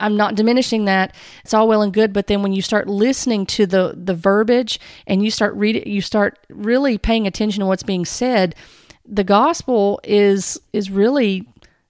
[0.00, 1.14] I'm not diminishing that.
[1.42, 4.78] It's all well and good, but then when you start listening to the the verbiage
[5.06, 8.54] and you start reading, you start really paying attention to what's being said
[9.06, 11.46] the gospel is is really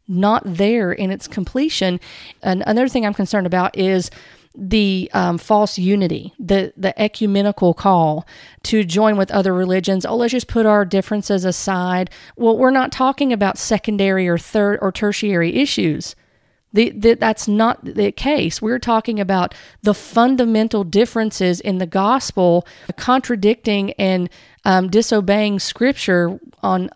[0.07, 1.99] not there in its completion.
[2.43, 4.11] And another thing I'm concerned about is
[4.57, 8.27] the um, false unity, the the ecumenical call
[8.65, 10.07] to join with other religions.
[10.07, 12.11] Oh, let's just put our differences aside.
[12.37, 16.15] Well, we're not talking about secondary or third or tertiary issues.
[16.73, 18.61] The, the, that's not the case.
[18.61, 24.29] We're talking about the fundamental differences in the gospel, contradicting and
[24.65, 26.91] um, disobeying Scripture on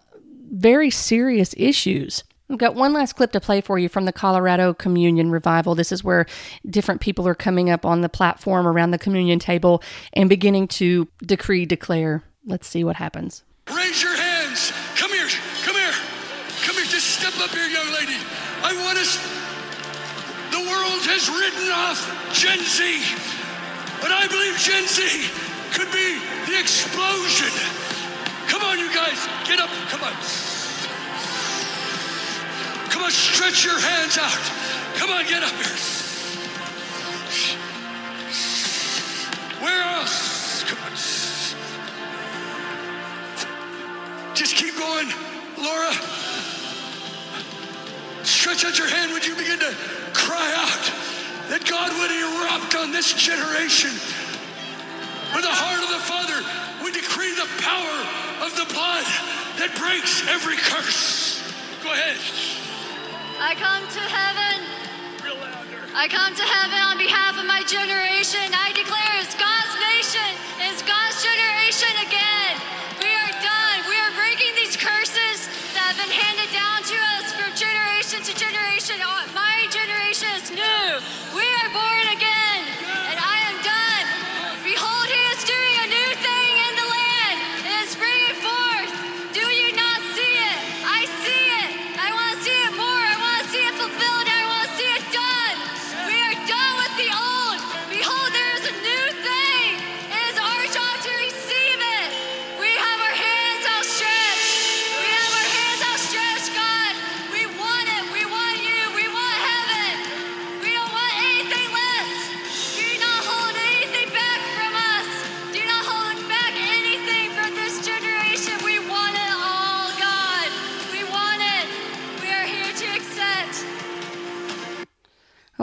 [0.51, 2.25] very serious issues.
[2.51, 5.75] I've got one last clip to play for you from the Colorado Communion Revival.
[5.75, 6.25] This is where
[6.69, 9.83] different people are coming up on the platform around the communion table
[10.15, 12.23] and beginning to decree, declare.
[12.47, 13.45] Let's see what happens.
[13.69, 14.73] Raise your hands.
[14.97, 15.29] Come here.
[15.65, 15.93] Come here.
[16.65, 16.87] Come here.
[16.87, 18.17] Just step up here, young lady.
[18.65, 19.21] I want us.
[20.51, 22.01] The world has written off
[22.33, 22.81] Gen Z,
[24.01, 25.05] but I believe Gen Z
[25.77, 26.17] could be
[26.49, 27.53] the explosion.
[28.59, 29.29] Come on, you guys.
[29.47, 29.71] Get up.
[29.89, 30.13] Come on.
[32.91, 34.99] Come on, stretch your hands out.
[34.99, 35.77] Come on, get up here.
[39.63, 40.65] Where else?
[40.65, 40.91] Come on.
[44.35, 45.09] Just keep going,
[45.57, 45.93] Laura.
[48.25, 49.13] Stretch out your hand.
[49.13, 49.73] Would you begin to
[50.15, 50.93] cry out
[51.49, 53.93] that God would erupt on this generation?
[55.33, 57.97] With the heart of the Father, we decree the power
[58.45, 59.05] of the blood
[59.59, 61.43] that breaks every curse.
[61.83, 62.19] Go ahead.
[63.41, 64.57] I come to heaven.
[65.23, 65.83] Real louder.
[65.95, 68.43] I come to heaven on behalf of my generation.
[68.55, 70.31] I declare it's God's nation,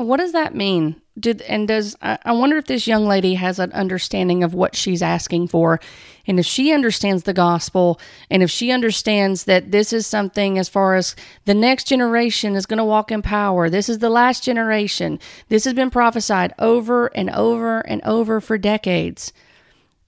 [0.06, 1.02] What does that mean?
[1.20, 4.76] Did and does I I wonder if this young lady has an understanding of what
[4.76, 5.80] she's asking for,
[6.28, 10.70] and if she understands the gospel, and if she understands that this is something as
[10.70, 11.16] far as
[11.46, 13.70] the next generation is going to walk in power.
[13.70, 15.20] This is the last generation.
[15.50, 19.34] This has been prophesied over and over and over for decades.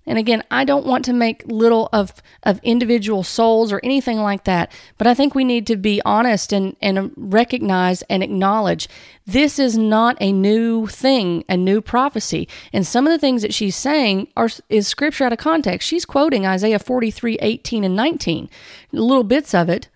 [0.08, 4.46] And again, I don't want to make little of of individual souls or anything like
[4.46, 8.88] that, but I think we need to be honest and and recognize and acknowledge
[9.26, 12.48] this is not a new thing, a new prophecy.
[12.72, 15.88] And some of the things that she's saying are is scripture out of context.
[15.88, 18.50] She's quoting Isaiah 43, 18 and 19.
[18.94, 19.90] Little bits of it,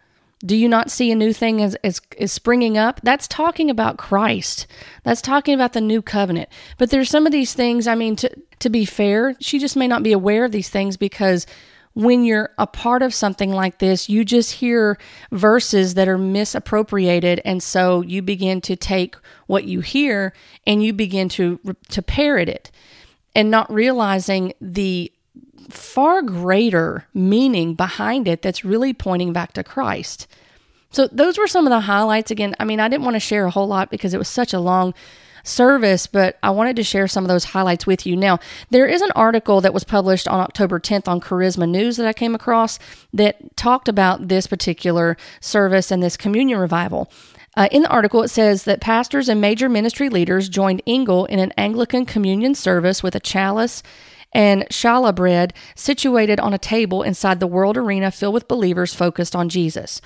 [0.46, 3.00] do you not see a new thing as, as is springing up?
[3.04, 4.68] That's talking about Christ.
[5.04, 6.50] That's talking about the new covenant.
[6.78, 9.88] But there's some of these things, I mean, to, to be fair, she just may
[9.88, 11.46] not be aware of these things because
[11.94, 14.98] when you're a part of something like this, you just hear
[15.32, 17.42] verses that are misappropriated.
[17.44, 19.16] And so you begin to take
[19.48, 20.34] what you hear
[20.66, 22.72] and you begin to, to parrot it
[23.36, 25.12] and not realizing the
[25.72, 30.28] far greater meaning behind it that's really pointing back to Christ.
[30.92, 32.32] So those were some of the highlights.
[32.32, 34.54] Again, I mean, I didn't want to share a whole lot because it was such
[34.54, 34.94] a long
[35.44, 38.16] service, but I wanted to share some of those highlights with you.
[38.16, 42.08] Now, there is an article that was published on October 10th on Charisma News that
[42.08, 42.78] I came across
[43.14, 47.12] that talked about this particular service and this communion revival.
[47.58, 51.40] Uh, in the article, it says that pastors and major ministry leaders joined Engle in
[51.40, 53.84] an Anglican communion service with a chalice
[54.34, 59.36] and challah bread situated on a table inside the world arena filled with believers focused
[59.36, 60.02] on Jesus.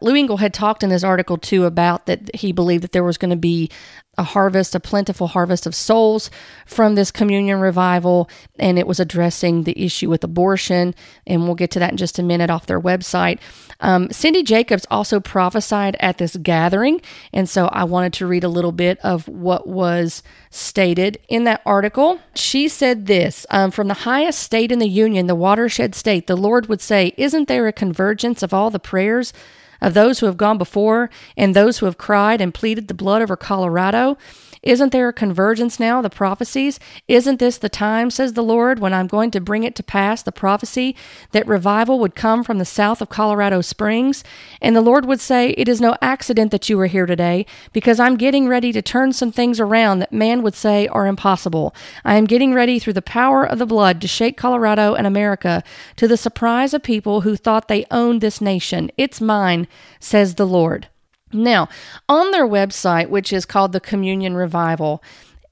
[0.00, 3.18] Lou Engle had talked in this article too about that he believed that there was
[3.18, 3.68] going to be
[4.18, 6.30] a harvest, a plentiful harvest of souls
[6.66, 8.28] from this communion revival,
[8.58, 10.94] and it was addressing the issue with abortion.
[11.26, 13.38] And we'll get to that in just a minute off their website.
[13.80, 17.00] Um, Cindy Jacobs also prophesied at this gathering,
[17.32, 21.62] and so I wanted to read a little bit of what was stated in that
[21.64, 22.18] article.
[22.34, 26.36] She said this um, From the highest state in the Union, the watershed state, the
[26.36, 29.32] Lord would say, Isn't there a convergence of all the prayers?
[29.80, 33.22] Of those who have gone before and those who have cried and pleaded the blood
[33.22, 34.16] over Colorado?
[34.62, 36.80] Isn't there a convergence now, the prophecies?
[37.06, 40.22] Isn't this the time, says the Lord, when I'm going to bring it to pass,
[40.22, 40.96] the prophecy
[41.32, 44.24] that revival would come from the south of Colorado Springs?
[44.60, 48.00] And the Lord would say, It is no accident that you are here today, because
[48.00, 51.74] I'm getting ready to turn some things around that man would say are impossible.
[52.04, 55.62] I am getting ready through the power of the blood to shake Colorado and America
[55.96, 58.90] to the surprise of people who thought they owned this nation.
[58.96, 59.67] It's mine,
[60.00, 60.88] says the Lord.
[61.32, 61.68] Now,
[62.08, 65.02] on their website, which is called the Communion Revival,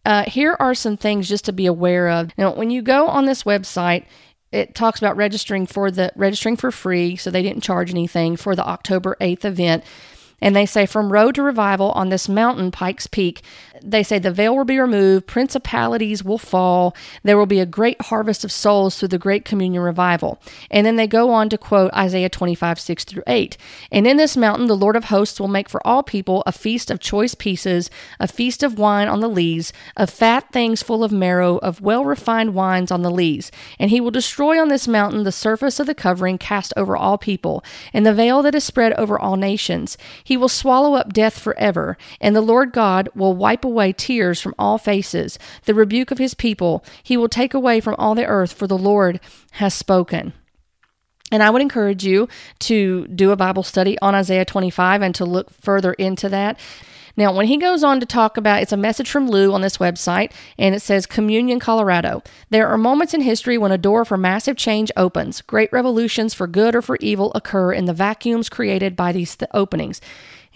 [0.05, 2.31] uh, here are some things just to be aware of.
[2.39, 4.07] Now, when you go on this website,
[4.53, 8.55] it talks about registering for the registering for free, so they didn't charge anything for
[8.55, 9.85] the October 8th event.
[10.41, 13.43] And they say, from road to revival on this mountain, Pikes Peak,
[13.83, 18.01] they say the veil will be removed, principalities will fall, there will be a great
[18.03, 20.41] harvest of souls through the Great Communion Revival.
[20.71, 23.57] And then they go on to quote Isaiah 25, 6 through 8.
[23.93, 26.91] And in this mountain, the Lord of hosts will make for all people a feast
[26.91, 31.13] of choice pieces, a feast of wine on the lees, of fat things full of
[31.13, 33.51] marrow, of well refined wines on the lees.
[33.79, 37.19] And he will destroy on this mountain the surface of the covering cast over all
[37.19, 39.99] people, and the veil that is spread over all nations.
[40.23, 44.55] He will swallow up death forever, and the Lord God will wipe away tears from
[44.59, 46.85] all faces, the rebuke of his people.
[47.03, 49.21] He will take away from all the earth, for the Lord
[49.53, 50.33] has spoken.
[51.33, 52.29] And I would encourage you
[52.61, 56.59] to do a Bible study on Isaiah 25 and to look further into that.
[57.17, 59.79] Now, when he goes on to talk about it's a message from Lou on this
[59.79, 62.23] website, and it says Communion, Colorado.
[62.51, 65.41] There are moments in history when a door for massive change opens.
[65.41, 69.51] Great revolutions for good or for evil occur in the vacuums created by these th-
[69.55, 70.01] openings.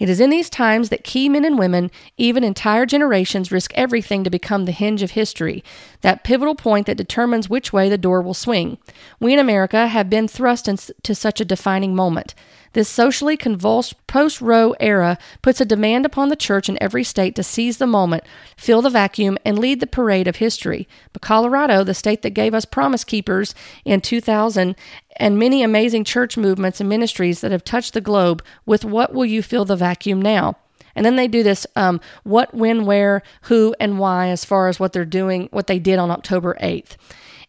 [0.01, 4.23] It is in these times that key men and women, even entire generations, risk everything
[4.23, 5.63] to become the hinge of history,
[6.01, 8.79] that pivotal point that determines which way the door will swing.
[9.19, 12.33] We in America have been thrust into such a defining moment.
[12.73, 17.35] This socially convulsed post Roe era puts a demand upon the church in every state
[17.35, 18.23] to seize the moment,
[18.55, 20.87] fill the vacuum, and lead the parade of history.
[21.11, 23.53] But Colorado, the state that gave us Promise Keepers
[23.83, 24.75] in 2000
[25.17, 29.25] and many amazing church movements and ministries that have touched the globe, with what will
[29.25, 30.57] you fill the vacuum now?
[30.95, 34.79] And then they do this um, what, when, where, who, and why as far as
[34.79, 36.97] what they're doing, what they did on October 8th.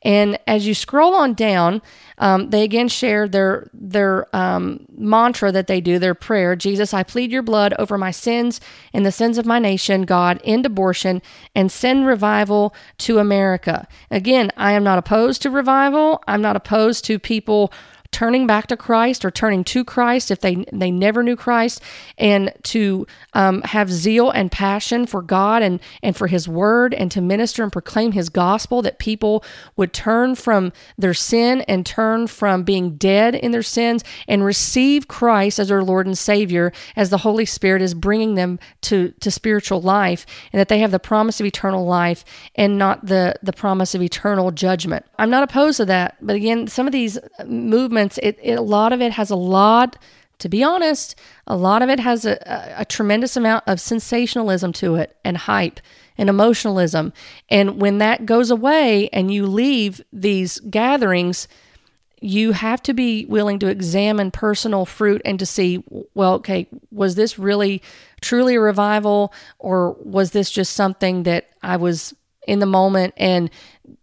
[0.02, 1.80] And as you scroll on down,
[2.18, 6.56] um, they again share their their um, mantra that they do, their prayer.
[6.56, 8.60] Jesus, I plead your blood over my sins
[8.92, 10.02] and the sins of my nation.
[10.02, 11.22] God, end abortion
[11.54, 13.86] and send revival to America.
[14.10, 16.22] Again, I am not opposed to revival.
[16.26, 17.72] I'm not opposed to people
[18.12, 21.82] turning back to Christ or turning to Christ if they they never knew Christ,
[22.18, 27.10] and to um, have zeal and passion for God and and for His Word, and
[27.10, 29.42] to minister and proclaim His gospel, that people
[29.76, 35.08] would turn from their sin and turn from being dead in their sins and receive
[35.08, 39.30] Christ as their Lord and Savior, as the Holy Spirit is bringing them to to
[39.30, 43.52] spiritual life, and that they have the promise of eternal life and not the the
[43.54, 45.06] promise of eternal judgment.
[45.18, 48.92] I'm not opposed to that, but again, some of these movements it, it, a lot
[48.92, 49.96] of it has a lot
[50.38, 51.14] to be honest
[51.46, 55.36] a lot of it has a, a, a tremendous amount of sensationalism to it and
[55.36, 55.80] hype
[56.18, 57.12] and emotionalism.
[57.48, 61.48] And when that goes away and you leave these gatherings
[62.24, 65.82] you have to be willing to examine personal fruit and to see
[66.14, 67.82] well okay was this really
[68.20, 72.14] truly a revival or was this just something that i was
[72.46, 73.50] in the moment and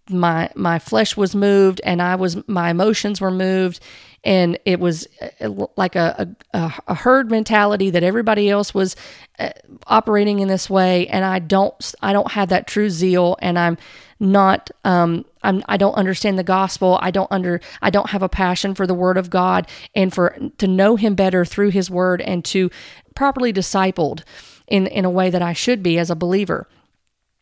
[0.10, 3.80] my my flesh was moved and I was my emotions were moved.
[4.24, 5.08] And it was
[5.40, 8.98] uh, like a, a, a herd mentality that everybody else was
[9.40, 9.52] uh,
[9.88, 11.08] operating in this way.
[11.08, 13.78] And I don't I don't have that true zeal and I'm
[14.20, 17.00] not um I'm I don't understand the gospel.
[17.02, 20.38] I don't under I don't have a passion for the word of God and for
[20.58, 22.70] to know him better through his word and to
[23.16, 24.24] properly discipled
[24.68, 26.68] in in a way that I should be as a believer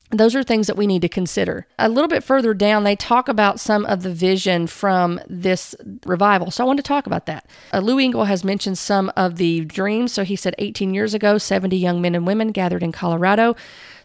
[0.10, 1.68] those are things that we need to consider.
[1.78, 6.50] A little bit further down, they talk about some of the vision from this revival.
[6.50, 7.46] So I want to talk about that.
[7.74, 10.14] Uh, Lou Engle has mentioned some of the dreams.
[10.14, 13.56] So he said 18 years ago, 70 young men and women gathered in Colorado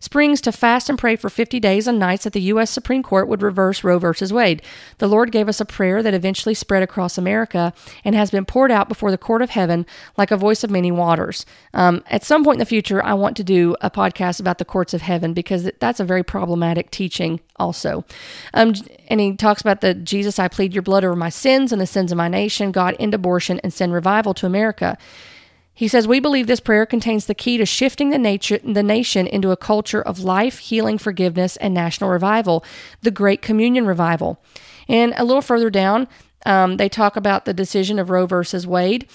[0.03, 2.73] Springs to fast and pray for 50 days and nights that the U.S.
[2.73, 4.35] Supreme Court would reverse Roe v.
[4.35, 4.61] Wade.
[4.99, 7.73] The Lord gave us a prayer that eventually spread across America
[8.05, 9.87] and has been poured out before the court of heaven
[10.17, 11.47] like a voice of many waters.
[11.73, 14.65] Um, at some point in the future, I want to do a podcast about the
[14.65, 18.05] courts of heaven because that's a very problematic teaching, also.
[18.55, 18.75] Um,
[19.07, 21.87] and he talks about the Jesus, I plead your blood over my sins and the
[21.87, 24.99] sins of my nation, God, end abortion, and send revival to America.
[25.75, 29.27] He says, We believe this prayer contains the key to shifting the, nature, the nation
[29.27, 32.65] into a culture of life, healing, forgiveness, and national revival,
[33.01, 34.41] the Great Communion Revival.
[34.89, 36.09] And a little further down,
[36.45, 39.09] um, they talk about the decision of Roe versus Wade.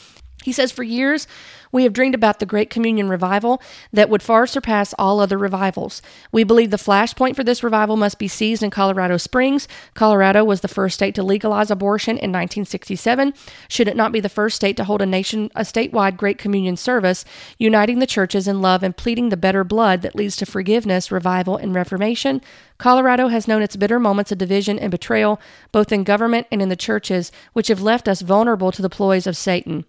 [0.43, 1.27] He says, For years,
[1.71, 3.61] we have dreamed about the Great Communion revival
[3.91, 6.01] that would far surpass all other revivals.
[6.31, 9.67] We believe the flashpoint for this revival must be seized in Colorado Springs.
[9.93, 13.33] Colorado was the first state to legalize abortion in 1967.
[13.67, 16.77] Should it not be the first state to hold a nation a statewide Great Communion
[16.77, 17.25] service,
[17.57, 21.57] uniting the churches in love and pleading the better blood that leads to forgiveness, revival,
[21.57, 22.41] and reformation?
[22.77, 25.41] Colorado has known its bitter moments of division and betrayal,
[25.71, 29.25] both in government and in the churches, which have left us vulnerable to the ploys
[29.25, 29.85] of Satan.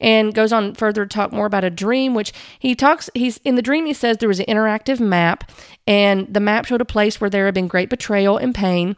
[0.00, 3.54] And goes on further to talk more about a dream, which he talks, he's in
[3.54, 5.50] the dream, he says there was an interactive map,
[5.86, 8.96] and the map showed a place where there had been great betrayal and pain.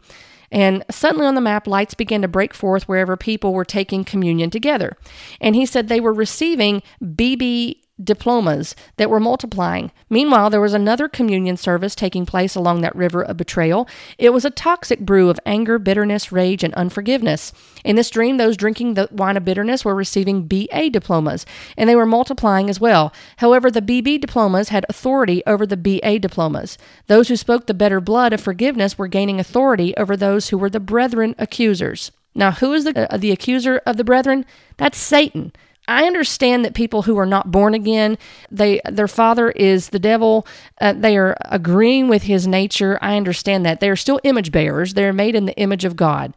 [0.51, 4.51] And suddenly on the map, lights began to break forth wherever people were taking communion
[4.51, 4.95] together.
[5.41, 9.91] And he said they were receiving BB diplomas that were multiplying.
[10.09, 13.87] Meanwhile, there was another communion service taking place along that river of betrayal.
[14.17, 17.53] It was a toxic brew of anger, bitterness, rage, and unforgiveness.
[17.83, 21.45] In this dream, those drinking the wine of bitterness were receiving BA diplomas,
[21.77, 23.13] and they were multiplying as well.
[23.37, 26.77] However, the BB diplomas had authority over the BA diplomas.
[27.07, 30.69] Those who spoke the better blood of forgiveness were gaining authority over those who were
[30.69, 32.11] the brethren accusers.
[32.35, 34.45] Now, who is the, uh, the accuser of the brethren?
[34.77, 35.51] That's Satan.
[35.87, 38.17] I understand that people who are not born again,
[38.49, 40.47] they their father is the devil.
[40.79, 42.97] Uh, they are agreeing with his nature.
[43.01, 44.93] I understand that they are still image bearers.
[44.93, 46.33] They are made in the image of God,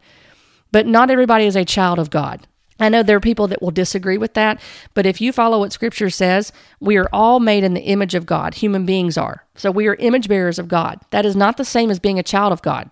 [0.71, 2.45] but not everybody is a child of God.
[2.79, 4.61] I know there are people that will disagree with that,
[4.93, 8.25] but if you follow what Scripture says, we are all made in the image of
[8.25, 8.55] God.
[8.55, 9.43] Human beings are.
[9.55, 10.99] So we are image bearers of God.
[11.09, 12.89] That is not the same as being a child of God.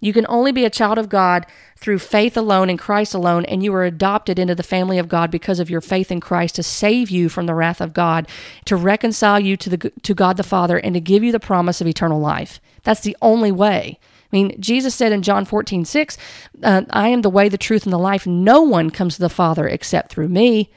[0.00, 1.46] You can only be a child of God
[1.76, 5.30] through faith alone in Christ alone, and you are adopted into the family of God
[5.30, 8.28] because of your faith in Christ to save you from the wrath of God,
[8.66, 11.80] to reconcile you to the to God the Father, and to give you the promise
[11.80, 12.60] of eternal life.
[12.84, 13.98] That's the only way.
[14.30, 16.18] I mean, Jesus said in John 14, 6,
[16.62, 18.26] uh, I am the way, the truth, and the life.
[18.26, 20.70] No one comes to the Father except through me.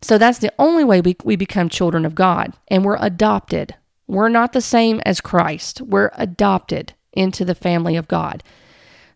[0.00, 3.74] So that's the only way we, we become children of God, and we're adopted.
[4.06, 5.80] We're not the same as Christ.
[5.80, 8.42] We're adopted into the family of God.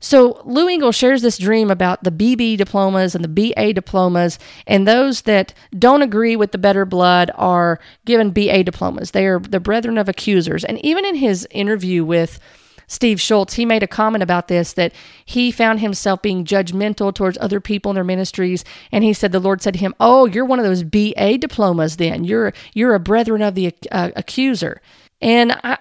[0.02, 4.36] So Lou Engle shares this dream about the BB diplomas and the BA diplomas,
[4.66, 9.12] and those that don't agree with the better blood are given BA diplomas.
[9.12, 10.64] They are the brethren of accusers.
[10.64, 12.40] And even in his interview with
[12.88, 14.92] Steve Shultz, he made a comment about this that
[15.24, 19.38] he found himself being judgmental towards other people in their ministries, and he said the
[19.38, 21.96] Lord said to him, "Oh, you're one of those BA diplomas.
[21.96, 24.82] Then you're you're a brethren of the uh, accuser."
[25.20, 25.78] And I,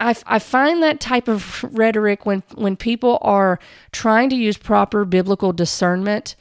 [0.00, 3.60] I, I find that type of rhetoric when, when people are
[3.92, 6.34] trying to use proper biblical discernment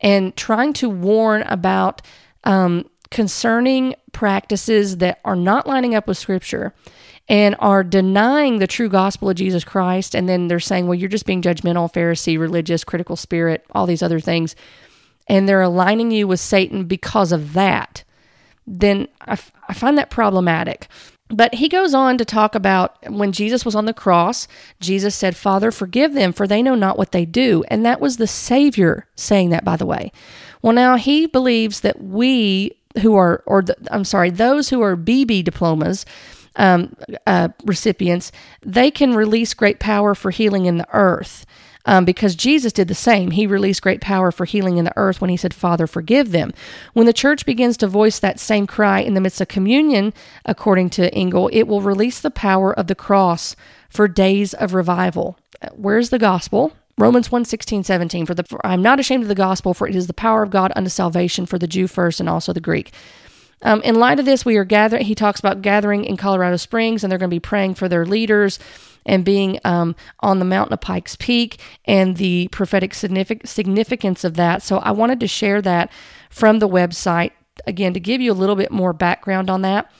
[0.00, 2.02] and trying to warn about
[2.44, 6.74] um, concerning practices that are not lining up with Scripture
[7.28, 10.14] and are denying the true gospel of Jesus Christ.
[10.14, 14.02] And then they're saying, well, you're just being judgmental, Pharisee, religious, critical spirit, all these
[14.02, 14.54] other things.
[15.26, 18.04] And they're aligning you with Satan because of that.
[18.66, 20.88] Then I, f- I find that problematic.
[21.28, 24.46] But he goes on to talk about when Jesus was on the cross,
[24.78, 27.64] Jesus said, Father, forgive them, for they know not what they do.
[27.68, 30.12] And that was the Savior saying that, by the way.
[30.60, 34.96] Well, now he believes that we who are, or the, I'm sorry, those who are
[34.96, 36.04] BB diplomas,
[36.56, 36.94] um,
[37.26, 41.46] uh, recipients, they can release great power for healing in the earth
[41.86, 43.32] um, because Jesus did the same.
[43.32, 46.52] He released great power for healing in the earth when he said, Father, forgive them.
[46.92, 50.14] When the church begins to voice that same cry in the midst of communion,
[50.44, 53.54] according to Engle, it will release the power of the cross
[53.88, 55.38] for days of revival.
[55.72, 56.72] Where's the gospel?
[56.96, 58.26] Romans 1 16, 17.
[58.26, 60.50] For, the, for I'm not ashamed of the gospel, for it is the power of
[60.50, 62.92] God unto salvation for the Jew first and also the Greek.
[63.62, 65.04] Um, in light of this, we are gathering.
[65.04, 68.04] He talks about gathering in Colorado Springs, and they're going to be praying for their
[68.04, 68.58] leaders
[69.06, 74.62] and being um, on the mountain of Pikes Peak and the prophetic significance of that.
[74.62, 75.90] So I wanted to share that
[76.30, 77.32] from the website
[77.66, 79.90] again to give you a little bit more background on that.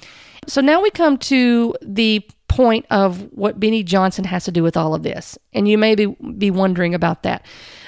[0.47, 4.77] So now we come to the point of what Beni Johnson has to do with
[4.77, 5.37] all of this.
[5.53, 7.45] And you may be, be wondering about that.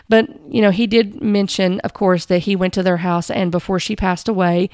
[0.09, 3.51] But, you know, he did mention, of course, that he went to their house and
[3.51, 4.71] before she passed away,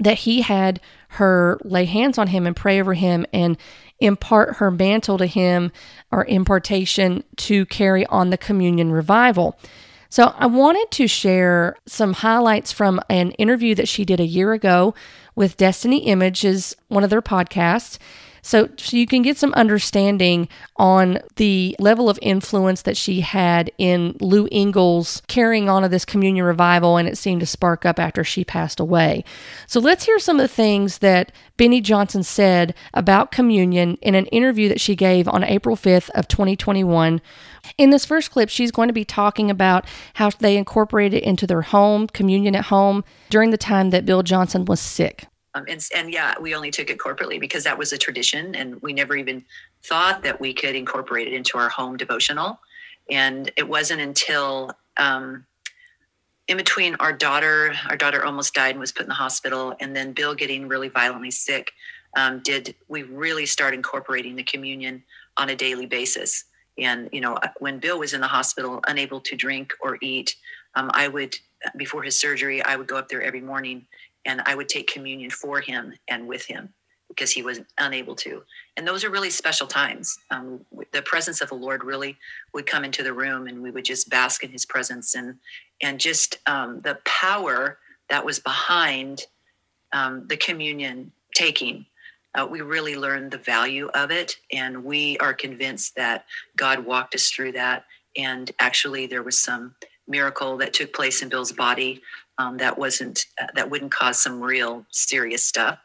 [0.00, 3.56] that he had her lay hands on him and pray over him and
[4.00, 5.72] impart her mantle to him
[6.10, 9.58] or impartation to carry on the communion revival.
[10.10, 14.54] So, I wanted to share some highlights from an interview that she did a year
[14.54, 14.94] ago
[15.34, 17.98] with Destiny Images, one of their podcasts.
[18.48, 23.70] So, so you can get some understanding on the level of influence that she had
[23.76, 27.98] in Lou Engle's carrying on of this communion revival, and it seemed to spark up
[27.98, 29.22] after she passed away.
[29.66, 34.24] So let's hear some of the things that Beni Johnson said about communion in an
[34.28, 37.20] interview that she gave on April 5th of 2021.
[37.76, 39.84] In this first clip, she's going to be talking about
[40.14, 44.22] how they incorporated it into their home, communion at home, during the time that Bill
[44.22, 45.26] Johnson was sick.
[45.58, 48.80] Um, and, and yeah, we only took it corporately because that was a tradition, and
[48.80, 49.44] we never even
[49.82, 52.60] thought that we could incorporate it into our home devotional.
[53.10, 55.44] And it wasn't until um,
[56.46, 59.94] in between our daughter, our daughter almost died and was put in the hospital, and
[59.96, 61.72] then Bill getting really violently sick,
[62.16, 65.02] um, did we really start incorporating the communion
[65.36, 66.44] on a daily basis?
[66.78, 70.36] And you know, uh, when Bill was in the hospital, unable to drink or eat,
[70.74, 71.34] um, I would
[71.76, 73.84] before his surgery, I would go up there every morning
[74.28, 76.72] and I would take communion for him and with him
[77.08, 78.42] because he was unable to.
[78.76, 80.16] And those are really special times.
[80.30, 80.60] Um,
[80.92, 82.16] the presence of the Lord really
[82.54, 85.36] would come into the room, and we would just bask in His presence and
[85.82, 87.78] and just um, the power
[88.10, 89.26] that was behind
[89.92, 91.86] um, the communion taking,
[92.34, 94.36] uh, we really learned the value of it.
[94.52, 96.24] And we are convinced that
[96.56, 97.84] God walked us through that.
[98.16, 99.74] And actually, there was some
[100.06, 102.02] miracle that took place in Bill's body
[102.38, 105.78] um, that wasn't uh, that wouldn't cause some real serious stuff.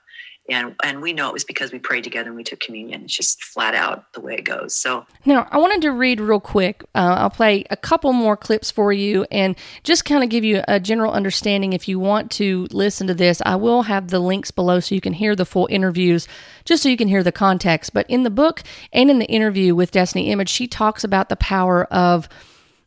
[0.50, 3.04] And and we know it was because we prayed together and we took communion.
[3.04, 4.76] It's just flat out the way it goes.
[4.76, 8.70] So now i wanted to read real quick uh, i'll play a couple more clips
[8.70, 11.72] for you and just kind of give you a general understanding.
[11.72, 15.02] If you want to listen to this i will have the links below so you
[15.02, 16.28] can hear the full interviews
[16.66, 17.94] just so you can hear the context.
[17.94, 21.38] But in the book and in the interview with destiny image she talks about the
[21.38, 22.28] power of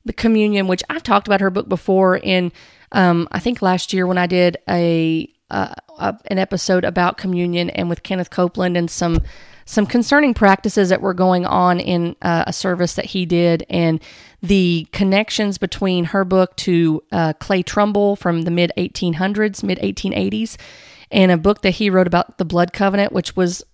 [0.05, 2.53] the communion which i've talked about her book before in
[2.93, 5.75] um, i think last year when i did a uh,
[6.27, 9.23] an episode about communion and with Kenneth Copeland and some
[9.69, 14.01] some concerning practices that were going on in uh, a service that he did and
[14.41, 20.57] the connections between her book to uh, Clay Trumbull from the mid 1800s, mid 1880s,
[21.11, 23.65] and a book that he wrote about the blood covenant, which was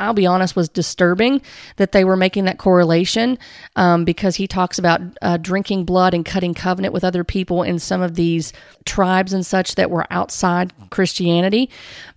[0.00, 1.42] I'll be honest, was disturbing
[1.76, 3.38] that they were making that correlation
[3.76, 7.78] um, because he talks about uh, drinking blood and cutting covenant with other people in
[7.78, 8.52] some of these
[8.86, 11.68] tribes and such that were outside Christianity.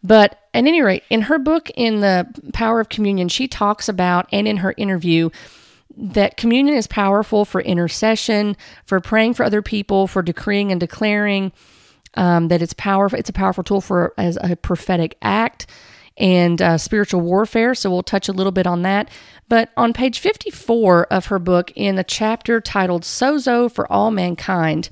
[0.01, 4.27] But at any rate, in her book, in The Power of Communion, she talks about,
[4.31, 5.29] and in her interview,
[5.95, 8.55] that communion is powerful for intercession,
[8.85, 11.51] for praying for other people, for decreeing and declaring.
[12.15, 13.17] Um, that it's powerful.
[13.17, 15.65] It's a powerful tool for as a prophetic act
[16.17, 17.75] and uh, spiritual warfare.
[17.75, 19.09] So we'll touch a little bit on that.
[19.49, 24.89] But on page 54 of her book, in the chapter titled Sozo for All Mankind,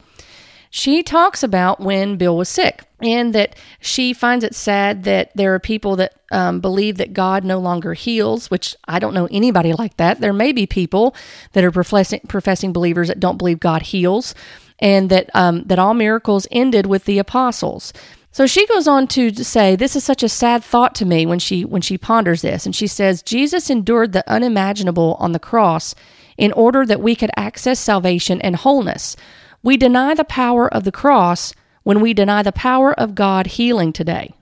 [0.74, 5.54] she talks about when Bill was sick and that she finds it sad that there
[5.54, 9.74] are people that um, believe that God no longer heals, which I don't know anybody
[9.74, 10.22] like that.
[10.22, 11.14] There may be people
[11.52, 14.34] that are professing, professing believers that don't believe God heals,
[14.80, 17.92] and that um, that all miracles ended with the apostles.
[18.32, 21.40] So she goes on to say, This is such a sad thought to me when
[21.40, 22.66] she when she ponders this.
[22.66, 25.94] And she says, Jesus endured the unimaginable on the cross
[26.38, 29.16] in order that we could access salvation and wholeness.
[29.64, 31.54] We deny the power of the cross
[31.84, 34.34] when we deny the power of God healing today.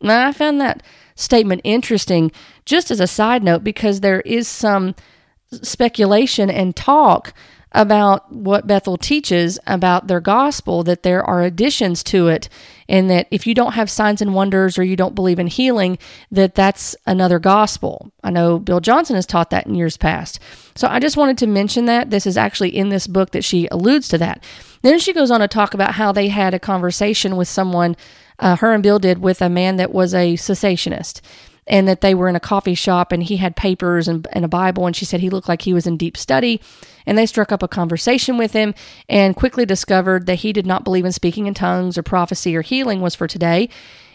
[0.00, 0.82] Now, I found that
[1.14, 2.30] statement interesting
[2.64, 4.94] just as a side note because there is some
[5.50, 7.32] speculation and talk
[7.72, 12.48] about what Bethel teaches about their gospel, that there are additions to it,
[12.88, 15.98] and that if you don't have signs and wonders or you don't believe in healing,
[16.30, 18.10] that that's another gospel.
[18.24, 20.40] I know Bill Johnson has taught that in years past.
[20.74, 22.10] So I just wanted to mention that.
[22.10, 24.42] This is actually in this book that she alludes to that.
[24.82, 27.96] Then she goes on to talk about how they had a conversation with someone,
[28.38, 31.20] uh, her and Bill did, with a man that was a cessationist
[31.68, 34.48] and that they were in a coffee shop and he had papers and, and, a
[34.48, 34.86] Bible.
[34.86, 36.60] And she said he looked like he was in deep study.
[37.06, 38.74] And they struck up a conversation with him
[39.08, 42.62] and quickly discovered that he did not believe in speaking in tongues or prophecy or
[42.62, 43.68] healing was for today.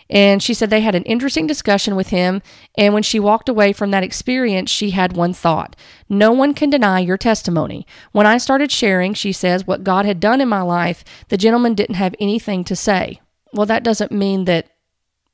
[0.10, 2.42] And she said they had an interesting discussion with him.
[2.78, 5.76] And when she walked away from that experience, she had one thought
[6.10, 7.86] No one can deny your testimony.
[8.12, 11.76] When I started sharing, she says, what God had done in my life, the gentleman
[11.76, 13.22] didn't have anything to say.
[13.54, 14.70] Well, that doesn't mean that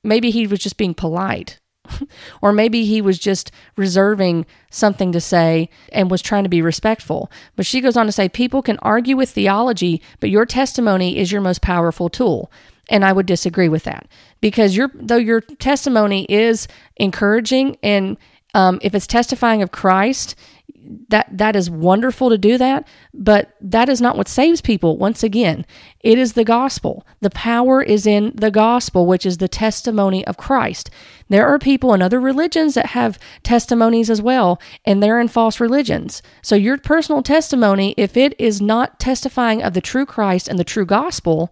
[0.04, 1.60] maybe he was just being polite
[2.42, 7.32] or maybe he was just reserving something to say and was trying to be respectful.
[7.56, 11.32] But she goes on to say people can argue with theology, but your testimony is
[11.32, 12.52] your most powerful tool.
[12.90, 14.08] And I would disagree with that
[14.42, 16.68] because your though your testimony is
[16.98, 18.18] encouraging and
[18.56, 20.36] um, if it's testifying of Christ,
[21.10, 24.98] that that is wonderful to do that but that is not what saves people.
[24.98, 25.66] Once again
[26.02, 27.06] it is the gospel.
[27.20, 30.90] The power is in the gospel which is the testimony of christ.
[31.28, 35.60] There are people in other religions that have testimonies as well and they're in false
[35.60, 36.22] religions.
[36.42, 40.64] So your personal testimony if it is not testifying of the true christ and the
[40.64, 41.52] true gospel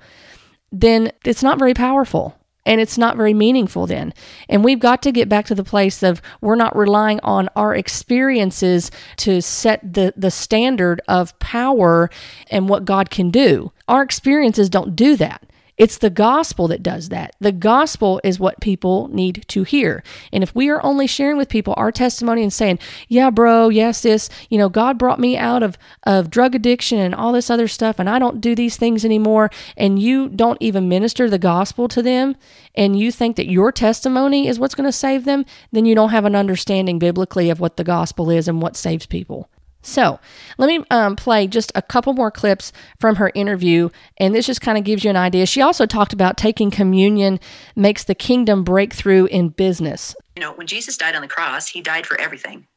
[0.71, 2.36] then it's not very powerful
[2.67, 4.13] and it's not very meaningful then.
[4.49, 7.73] And we've got to get back to the place of we're not relying on our
[7.73, 12.09] experiences to set the, the standard of power
[12.51, 13.71] and what God can do.
[13.87, 15.41] Our experiences don't do that.
[15.77, 17.35] It's the gospel that does that.
[17.39, 20.03] The gospel is what people need to hear.
[20.33, 24.01] And if we are only sharing with people our testimony and saying, yeah, bro, yes,
[24.01, 27.67] this, you know, God brought me out of, of drug addiction and all this other
[27.67, 31.87] stuff, and I don't do these things anymore, and you don't even minister the gospel
[31.89, 32.35] to them,
[32.73, 36.09] and you think that your testimony is what's going to save them, then you don't
[36.09, 39.47] have an understanding biblically of what the gospel is and what saves people.
[39.87, 40.19] So
[40.57, 44.59] let me um, play just a couple more clips from her interview, and this just
[44.59, 45.45] kind of gives you an idea.
[45.45, 47.39] She also talked about taking communion
[47.73, 50.13] makes the kingdom breakthrough in business.
[50.35, 52.67] You know, when Jesus died on the cross, he died for everything,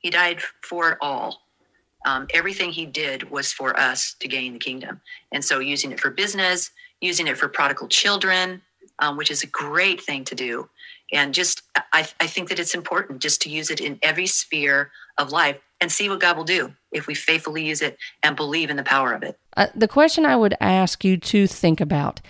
[0.00, 1.40] he died for it all.
[2.04, 5.00] Um, everything he did was for us to gain the kingdom.
[5.32, 8.60] And so, using it for business, using it for prodigal children,
[8.98, 10.68] um, which is a great thing to do.
[11.10, 14.90] And just, I, I think that it's important just to use it in every sphere
[15.18, 18.70] of life and see what God will do if we faithfully use it and believe
[18.70, 19.38] in the power of it.
[19.56, 22.20] Uh, the question I would ask you to think about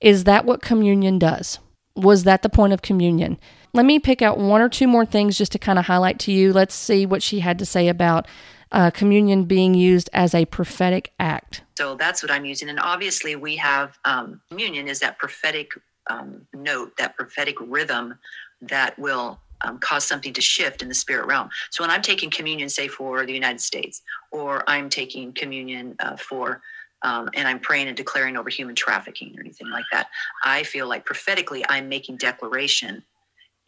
[0.00, 1.58] is that what communion does?
[1.96, 3.38] Was that the point of communion?
[3.72, 6.32] Let me pick out one or two more things just to kind of highlight to
[6.32, 6.52] you.
[6.52, 8.26] Let's see what she had to say about
[8.70, 11.62] uh, communion being used as a prophetic act.
[11.76, 12.68] So that's what I'm using.
[12.68, 15.70] And obviously, we have um, communion is that prophetic
[16.08, 18.18] um, note, that prophetic rhythm
[18.60, 21.48] that will um, cause something to shift in the spirit realm.
[21.70, 26.16] So when I'm taking communion, say for the United States, or I'm taking communion uh,
[26.16, 26.62] for
[27.02, 30.08] um, and I'm praying and declaring over human trafficking or anything like that.
[30.44, 33.04] I feel like prophetically I'm making declaration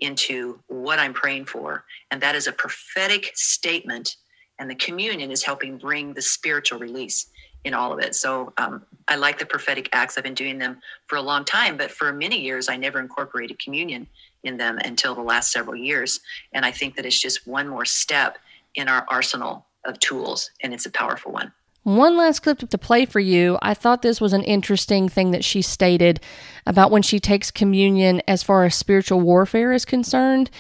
[0.01, 1.84] into what I'm praying for.
[2.11, 4.16] And that is a prophetic statement.
[4.59, 7.26] And the communion is helping bring the spiritual release
[7.64, 8.14] in all of it.
[8.14, 10.16] So um, I like the prophetic acts.
[10.16, 13.59] I've been doing them for a long time, but for many years, I never incorporated
[13.59, 14.07] communion
[14.45, 16.20] in them until the last several years.
[16.53, 18.38] And I think that it's just one more step
[18.74, 21.53] in our arsenal of tools, and it's a powerful one.
[21.82, 23.59] One last clip to play for you.
[23.62, 26.20] I thought this was an interesting thing that she stated
[26.66, 30.51] about when she takes communion as far as spiritual warfare is concerned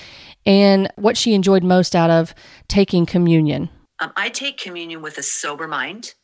[0.46, 2.34] and what she enjoyed most out of
[2.68, 3.68] taking communion.
[4.00, 6.14] Um, I take communion with a sober mind,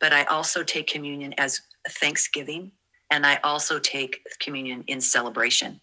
[0.00, 2.72] but I also take communion as thanksgiving,
[3.10, 5.80] and I also take communion in celebration.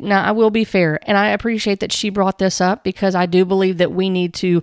[0.00, 3.26] Now, I will be fair, and I appreciate that she brought this up because I
[3.26, 4.62] do believe that we need to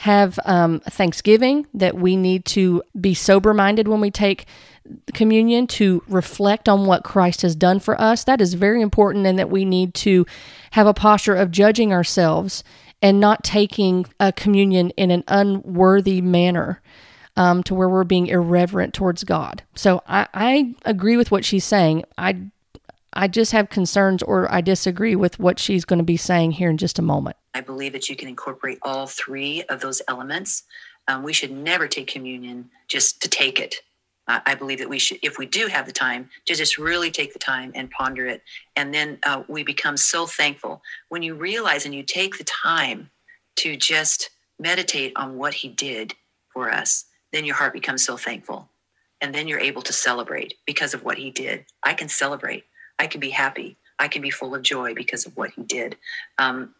[0.00, 4.44] have um, Thanksgiving, that we need to be sober minded when we take
[5.14, 8.24] communion to reflect on what Christ has done for us.
[8.24, 10.26] That is very important, and that we need to
[10.72, 12.62] have a posture of judging ourselves
[13.00, 16.82] and not taking a communion in an unworthy manner.
[17.38, 19.62] Um, to where we're being irreverent towards God.
[19.74, 22.04] So I, I agree with what she's saying.
[22.16, 22.46] I
[23.16, 26.68] I just have concerns or I disagree with what she's going to be saying here
[26.68, 27.36] in just a moment.
[27.54, 30.64] I believe that you can incorporate all three of those elements.
[31.08, 33.76] Um, we should never take communion just to take it.
[34.28, 37.10] Uh, I believe that we should, if we do have the time, to just really
[37.10, 38.42] take the time and ponder it.
[38.74, 43.08] And then uh, we become so thankful when you realize and you take the time
[43.56, 46.14] to just meditate on what He did
[46.52, 47.06] for us.
[47.32, 48.68] Then your heart becomes so thankful.
[49.22, 51.64] And then you're able to celebrate because of what He did.
[51.82, 52.64] I can celebrate
[52.98, 53.76] I can be happy.
[53.98, 55.96] I can be full of joy because of what he did.
[56.38, 56.74] Um,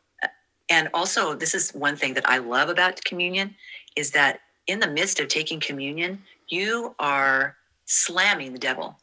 [0.69, 3.55] and also, this is one thing that I love about communion
[3.95, 8.99] is that in the midst of taking communion, you are slamming the devil.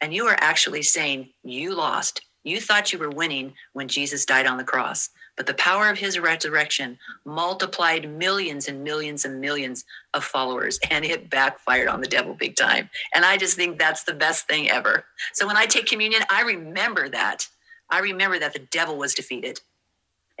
[0.00, 2.20] And you are actually saying, You lost.
[2.44, 5.10] You thought you were winning when Jesus died on the cross.
[5.38, 11.04] But the power of his resurrection multiplied millions and millions and millions of followers, and
[11.04, 12.90] it backfired on the devil big time.
[13.14, 15.04] And I just think that's the best thing ever.
[15.32, 17.46] So when I take communion, I remember that.
[17.88, 19.60] I remember that the devil was defeated.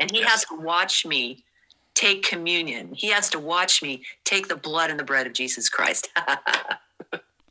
[0.00, 1.44] And he has to watch me
[1.94, 2.92] take communion.
[2.92, 6.08] He has to watch me take the blood and the bread of Jesus Christ.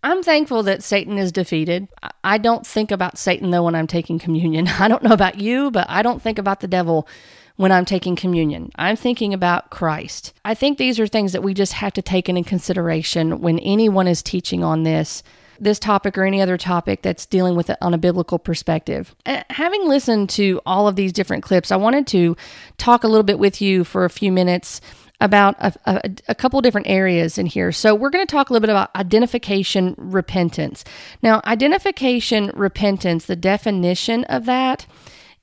[0.04, 1.88] I'm thankful that Satan is defeated.
[2.24, 4.68] I don't think about Satan though when I'm taking communion.
[4.80, 7.08] I don't know about you, but I don't think about the devil
[7.56, 8.72] when I'm taking communion.
[8.76, 10.34] I'm thinking about Christ.
[10.45, 14.08] I think these are things that we just have to take into consideration when anyone
[14.08, 15.24] is teaching on this
[15.60, 19.16] this topic or any other topic that's dealing with it on a biblical perspective.
[19.26, 22.38] Uh, having listened to all of these different clips, I wanted to
[22.78, 24.82] talk a little bit with you for a few minutes
[25.20, 27.72] about a, a, a, couple different areas in here.
[27.72, 30.84] So, we're going to talk a little bit about identification repentance.
[31.24, 34.86] Now, identification repentance, the definition of that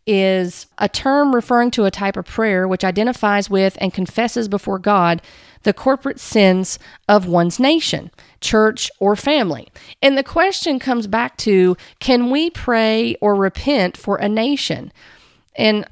[0.06, 4.78] is a term referring to a type of prayer which identifies with and confesses before
[4.78, 5.22] God
[5.62, 8.10] the corporate sins of one's nation,
[8.40, 9.68] church, or family.
[10.02, 14.92] And the question comes back to can we pray or repent for a nation?
[15.56, 15.86] And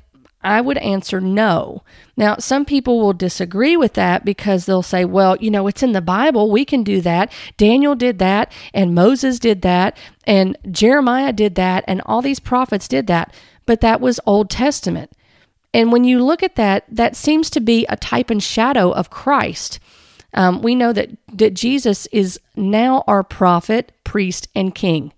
[0.44, 1.82] I would answer no.
[2.16, 5.92] Now, some people will disagree with that because they'll say, well, you know, it's in
[5.92, 6.50] the Bible.
[6.50, 7.32] We can do that.
[7.56, 12.88] Daniel did that, and Moses did that, and Jeremiah did that, and all these prophets
[12.88, 13.32] did that.
[13.66, 15.12] But that was Old Testament.
[15.74, 19.10] And when you look at that, that seems to be a type and shadow of
[19.10, 19.78] Christ.
[20.34, 25.12] Um, we know that, that Jesus is now our prophet, priest, and king.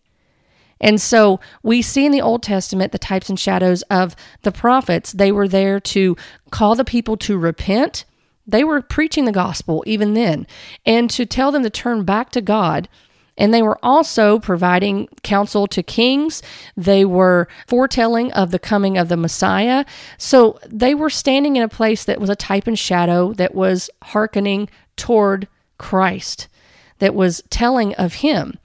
[0.85, 5.13] And so we see in the Old Testament the types and shadows of the prophets.
[5.13, 6.15] They were there to
[6.51, 8.05] call the people to repent.
[8.47, 10.47] They were preaching the gospel even then
[10.85, 12.91] and to tell them to turn back to God.
[13.39, 16.43] And they were also providing counsel to kings.
[16.77, 19.87] They were foretelling of the coming of the Messiah.
[20.19, 23.89] So they were standing in a place that was a type and shadow that was
[24.03, 26.47] hearkening toward Christ,
[26.99, 28.59] that was telling of Him.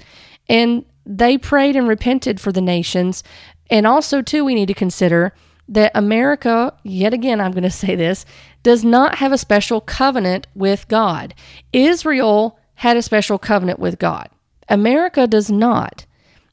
[0.50, 3.24] And they prayed and repented for the nations.
[3.70, 5.34] And also, too, we need to consider
[5.68, 8.26] that America, yet again, I'm going to say this,
[8.62, 11.34] does not have a special covenant with God.
[11.74, 14.30] Israel had a special covenant with God.
[14.70, 16.06] America does not.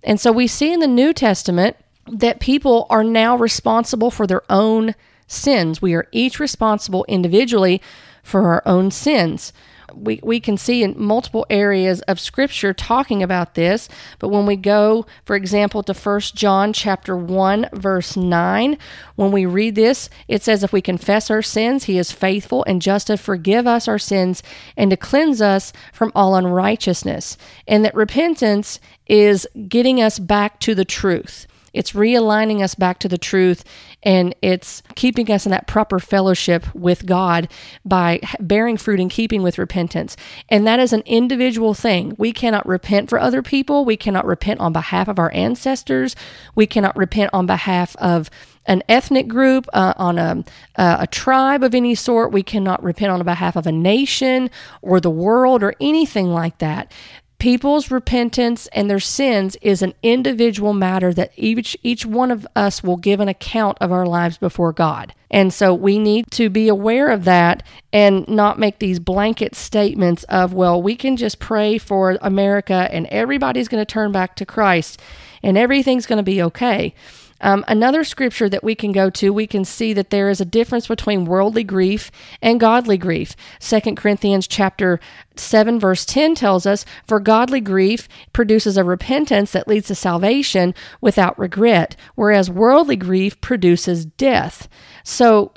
[0.03, 1.77] And so we see in the New Testament
[2.11, 4.95] that people are now responsible for their own
[5.27, 5.83] sins.
[5.83, 7.83] We are each responsible individually
[8.23, 9.53] for our own sins
[9.97, 13.89] we, we can see in multiple areas of scripture talking about this
[14.19, 18.79] but when we go for example to First john chapter 1 verse 9
[19.17, 22.83] when we read this it says if we confess our sins he is faithful and
[22.83, 24.43] just to forgive us our sins
[24.77, 27.37] and to cleanse us from all unrighteousness
[27.67, 31.47] and that repentance is getting us back to the truth
[31.77, 33.65] it's realigning us back to the truth
[34.03, 37.49] and it's keeping us in that proper fellowship with God
[37.85, 40.17] by bearing fruit in keeping with repentance.
[40.49, 42.15] And that is an individual thing.
[42.19, 43.85] We cannot repent for other people.
[43.85, 46.15] We cannot repent on behalf of our ancestors.
[46.55, 48.31] We cannot repent on behalf of
[48.67, 50.45] an ethnic group, uh, on a,
[50.77, 52.33] uh, a tribe of any sort.
[52.33, 54.51] We cannot repent on behalf of a nation
[54.83, 56.93] or the world or anything like that
[57.39, 62.83] people's repentance and their sins is an individual matter that each each one of us
[62.83, 65.15] will give an account of our lives before God.
[65.31, 67.63] And so we need to be aware of that
[67.93, 73.07] and not make these blanket statements of well we can just pray for America and
[73.09, 75.01] everybody's going to turn back to Christ
[75.43, 76.95] and everything's going to be okay.
[77.41, 80.47] Um, another scripture that we can go to, we can see that there is a
[80.47, 82.11] difference between worldly grief
[82.41, 83.37] and godly grief.
[83.61, 85.01] Second Corinthians chapter
[85.37, 90.75] 7 verse 10 tells us, For godly grief produces a repentance that leads to salvation
[91.01, 94.69] without regret, whereas worldly grief produces death.
[95.05, 95.53] So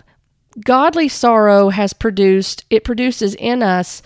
[0.66, 4.02] godly sorrow has produced, it produces in us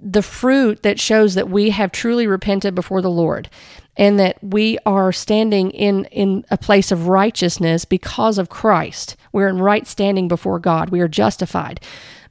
[0.00, 3.48] the fruit that shows that we have truly repented before the Lord
[3.96, 9.16] and that we are standing in in a place of righteousness because of Christ.
[9.32, 10.90] We're in right standing before God.
[10.90, 11.80] We are justified.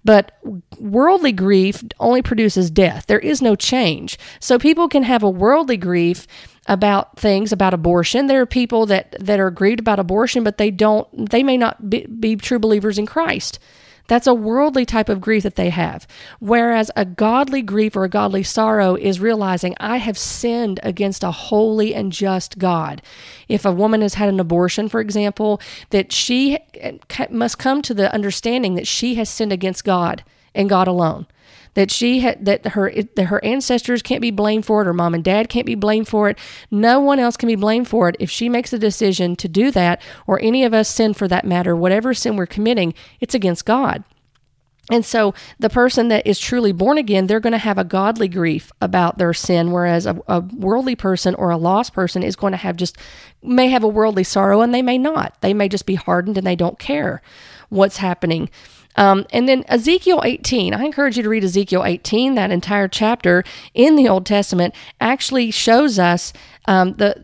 [0.04, 0.38] But
[0.80, 3.08] worldly grief only produces death.
[3.08, 4.20] There is no change.
[4.40, 6.28] So people can have a worldly grief
[6.68, 8.28] about things about abortion.
[8.28, 11.90] There are people that that are grieved about abortion, but they don't they may not
[11.90, 13.60] be, be true believers in Christ.
[14.08, 16.08] That's a worldly type of grief that they have.
[16.40, 21.32] Whereas a godly grief or a godly sorrow is realizing I have sinned against a
[21.32, 23.02] holy and just God.
[23.48, 26.98] If a woman has had an abortion, for example, that she eh,
[27.30, 31.28] must come to the understanding that she has sinned against God and God alone
[31.76, 35.14] that she had that her that her ancestors can't be blamed for it, her mom
[35.14, 36.38] and dad can't be blamed for it.
[36.72, 39.72] No one else can be blamed for it if she makes a decision to do
[39.72, 41.76] that, or any of us sin for that matter.
[41.76, 44.04] Whatever sin we're committing, it's against God.
[44.92, 48.28] And so the person that is truly born again, they're going to have a godly
[48.28, 52.52] grief about their sin, whereas a, a, worldly person or a lost person is going
[52.52, 52.96] to have just,
[53.42, 55.42] may have a worldly sorrow and they may not.
[55.42, 57.24] They may just be hardened and they don't care
[57.70, 58.50] what's happening.
[58.96, 62.36] Um, and then Ezekiel 18, I encourage you to read Ezekiel 18.
[62.36, 63.44] That entire chapter
[63.74, 66.34] in the Old Testament actually shows us
[66.66, 67.24] um, the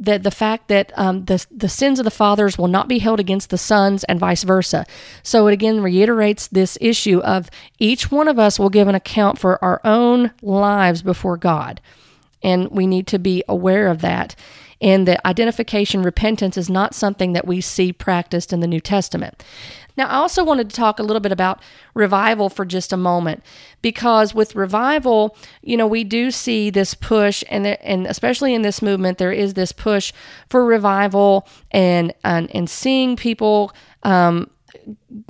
[0.00, 3.18] the, the fact that um, the, the sins of the fathers will not be held
[3.18, 4.86] against the sons and vice versa.
[5.24, 7.50] So it again reiterates this issue of
[7.80, 11.80] each one of us will give an account for our own lives before God.
[12.44, 14.36] And we need to be aware of that
[14.80, 19.42] and that identification repentance is not something that we see practiced in the New Testament.
[19.98, 21.60] Now, I also wanted to talk a little bit about
[21.92, 23.42] revival for just a moment
[23.82, 28.80] because with revival, you know, we do see this push, and and especially in this
[28.80, 30.12] movement, there is this push
[30.48, 33.74] for revival and and, and seeing people.
[34.04, 34.50] Um,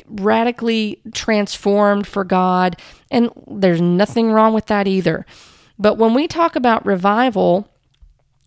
[0.06, 2.76] radically transformed for God,
[3.10, 5.24] and there's nothing wrong with that either.
[5.78, 7.68] But when we talk about revival,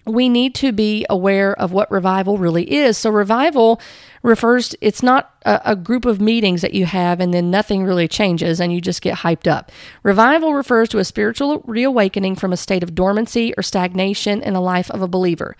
[0.05, 2.97] we need to be aware of what revival really is.
[2.97, 3.79] So, revival
[4.23, 8.07] refers, it's not a, a, group of meetings that you have and then nothing really
[8.07, 9.71] changes and you just get hyped up.
[10.03, 14.61] Revival refers to a spiritual reawakening from a state of dormancy or stagnation in the
[14.61, 15.55] life of a believer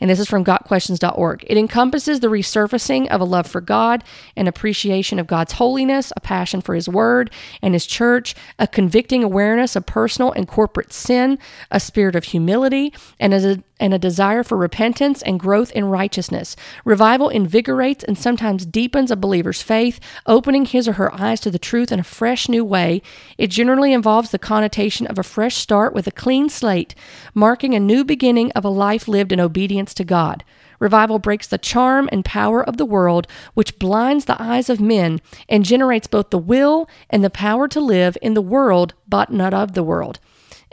[0.00, 1.44] and this is from gotquestions.org.
[1.46, 4.04] It encompasses the resurfacing of a love for God,
[4.36, 7.30] an appreciation of God's holiness, a passion for His Word
[7.62, 11.38] and His church, a convicting awareness of personal and corporate sin,
[11.70, 16.56] a spirit of humility, and a, and a desire for repentance and growth in righteousness.
[16.84, 21.58] Revival invigorates and sometimes deepens a believer's faith, opening his or her eyes to the
[21.58, 23.02] truth in a fresh new way.
[23.36, 26.94] It generally involves the connotation of a fresh start with a clean slate,
[27.34, 30.44] marking a new beginning of a life lived in obedience to God.
[30.78, 35.20] Revival breaks the charm and power of the world, which blinds the eyes of men
[35.48, 39.52] and generates both the will and the power to live in the world, but not
[39.52, 40.18] of the world.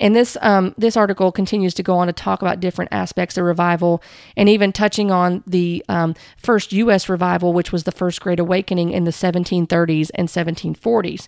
[0.01, 3.45] And this um, this article continues to go on to talk about different aspects of
[3.45, 4.01] revival,
[4.35, 7.07] and even touching on the um, first U.S.
[7.07, 11.27] revival, which was the first Great Awakening in the 1730s and 1740s.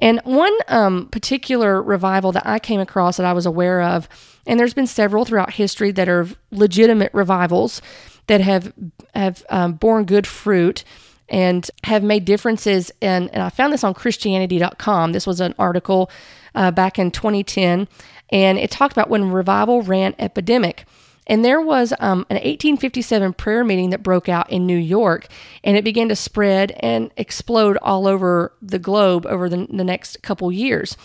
[0.00, 4.08] And one um, particular revival that I came across that I was aware of,
[4.46, 7.80] and there's been several throughout history that are legitimate revivals
[8.26, 8.72] that have
[9.14, 10.84] have um, borne good fruit
[11.28, 12.90] and have made differences.
[13.00, 15.12] And, and I found this on Christianity.com.
[15.12, 16.10] This was an article
[16.54, 17.88] uh, back in 2010,
[18.30, 20.84] and it talked about when revival ran epidemic.
[21.26, 25.28] And there was um, an 1857 prayer meeting that broke out in New York,
[25.62, 30.22] and it began to spread and explode all over the globe over the, the next
[30.22, 30.96] couple years.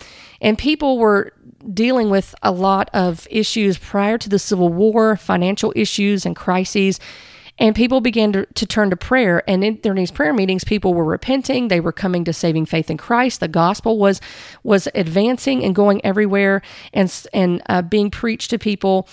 [0.42, 1.34] And people were
[1.74, 7.00] dealing with a lot of issues prior to the Civil War, financial issues and crises
[7.60, 9.44] and people began to, to turn to prayer.
[9.48, 11.68] And in, during these prayer meetings, people were repenting.
[11.68, 13.42] They were coming to saving faith in Christ.
[13.42, 14.22] The gospel was
[14.64, 16.62] was advancing and going everywhere
[16.94, 19.08] and and uh, being preached to people.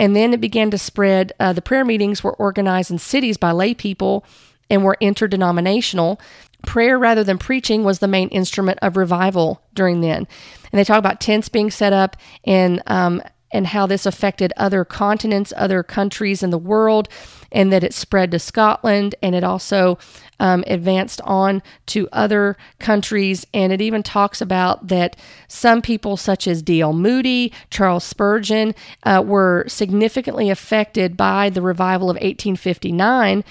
[0.00, 1.34] And then it began to spread.
[1.38, 4.24] Uh, the prayer meetings were organized in cities by lay people
[4.70, 6.18] and were interdenominational.
[6.66, 10.26] Prayer rather than preaching was the main instrument of revival during then.
[10.72, 13.22] And they talk about tents being set up and um,
[13.52, 17.08] and how this affected other continents, other countries in the world,
[17.52, 19.98] and that it spread to Scotland and it also
[20.40, 23.46] um, advanced on to other countries.
[23.54, 25.16] And it even talks about that
[25.46, 26.92] some people, such as D.L.
[26.92, 28.74] Moody, Charles Spurgeon,
[29.04, 33.44] uh, were significantly affected by the revival of 1859,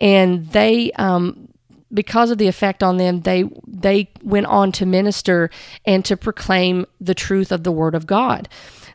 [0.00, 1.48] and they um,
[1.92, 5.50] because of the effect on them, they they went on to minister
[5.84, 8.48] and to proclaim the truth of the Word of God.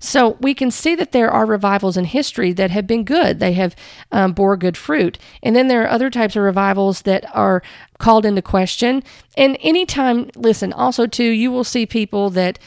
[0.03, 3.39] So we can see that there are revivals in history that have been good.
[3.39, 3.75] They have
[4.11, 5.19] um, bore good fruit.
[5.43, 7.61] And then there are other types of revivals that are
[7.99, 9.03] called into question.
[9.37, 12.57] And anytime, listen, also too, you will see people that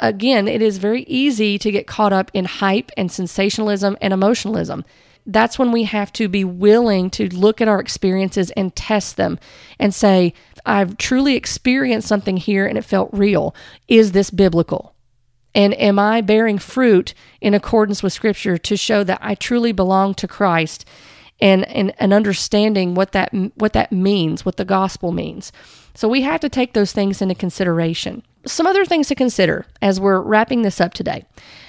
[0.00, 4.84] again, it is very easy to get caught up in hype and sensationalism and emotionalism.
[5.24, 9.38] That's when we have to be willing to look at our experiences and test them
[9.78, 10.34] and say,
[10.66, 13.54] I've truly experienced something here and it felt real.
[13.86, 14.91] Is this biblical?
[15.54, 20.14] And am I bearing fruit in accordance with Scripture to show that I truly belong
[20.14, 20.84] to Christ
[21.40, 25.52] and, and, and understanding what that, what that means, what the gospel means?
[25.94, 28.22] So we have to take those things into consideration.
[28.44, 31.24] Some other things to consider as we're wrapping this up today.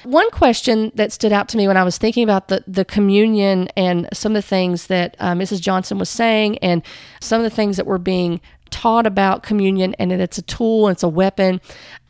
[0.06, 3.68] One question that stood out to me when I was thinking about the, the communion
[3.76, 5.62] and some of the things that uh, Mrs.
[5.62, 6.82] Johnson was saying, and
[7.22, 10.88] some of the things that were being taught about communion and that it's a tool
[10.88, 11.62] and it's a weapon.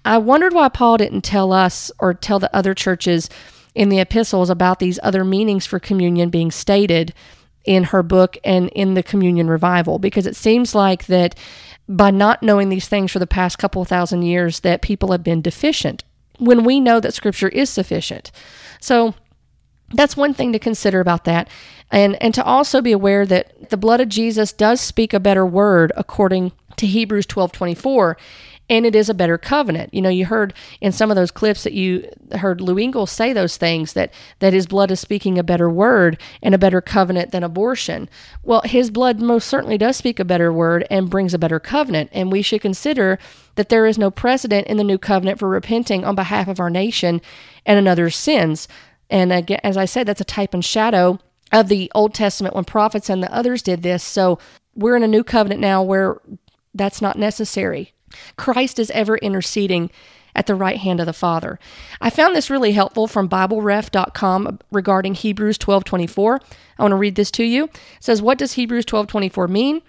[0.06, 3.30] I wondered why Paul didn't tell us or tell the other churches
[3.74, 7.14] in the epistles about these other meanings for communion being stated
[7.66, 11.36] in her book and in the communion revival because it seems like that
[11.88, 15.41] by not knowing these things for the past couple thousand years that people have been
[15.41, 16.04] deficient
[16.39, 18.32] when we know that scripture is sufficient.
[18.82, 19.16] So
[19.93, 21.47] that's one thing to consider about that
[21.91, 25.45] and and to also be aware that the blood of Jesus does speak a better
[25.45, 28.16] word according to Hebrews 12:24
[28.74, 29.93] and it is a better covenant.
[29.93, 30.51] You know, you heard
[30.82, 34.51] in some of those clips that you heard Lou Engle say those things that that
[34.51, 38.09] his blood is speaking a better word and a better covenant than abortion.
[38.41, 42.09] Well, his blood most certainly does speak a better word and brings a better covenant,
[42.13, 43.19] and we should consider
[43.53, 46.71] that there is no precedent in the new covenant for repenting on behalf of our
[46.71, 47.21] nation
[47.67, 48.67] and another's sins.
[49.07, 51.19] And again, as I said, that's a type and shadow
[51.51, 54.03] of the Old Testament when prophets and the others did this.
[54.03, 54.39] So
[54.74, 56.19] we're in a new covenant now where
[56.74, 57.93] that's not necessary.
[58.38, 59.89] Christ is ever interceding
[60.36, 61.59] at the right hand of the Father.
[62.01, 66.39] I found this really helpful from BibleRef.com regarding Hebrews 12:24.
[66.78, 67.66] I want to read this to you.
[67.66, 69.82] It says, "What does Hebrews 12:24 mean?"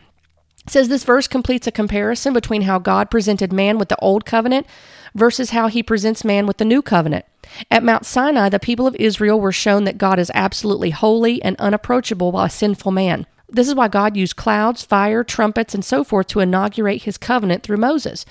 [0.66, 4.24] It says this verse completes a comparison between how God presented man with the old
[4.24, 4.66] covenant
[5.14, 7.26] versus how he presents man with the new covenant.
[7.70, 11.56] At Mount Sinai, the people of Israel were shown that God is absolutely holy and
[11.58, 13.26] unapproachable by sinful man.
[13.48, 17.62] This is why God used clouds, fire, trumpets, and so forth to inaugurate his covenant
[17.62, 18.24] through Moses.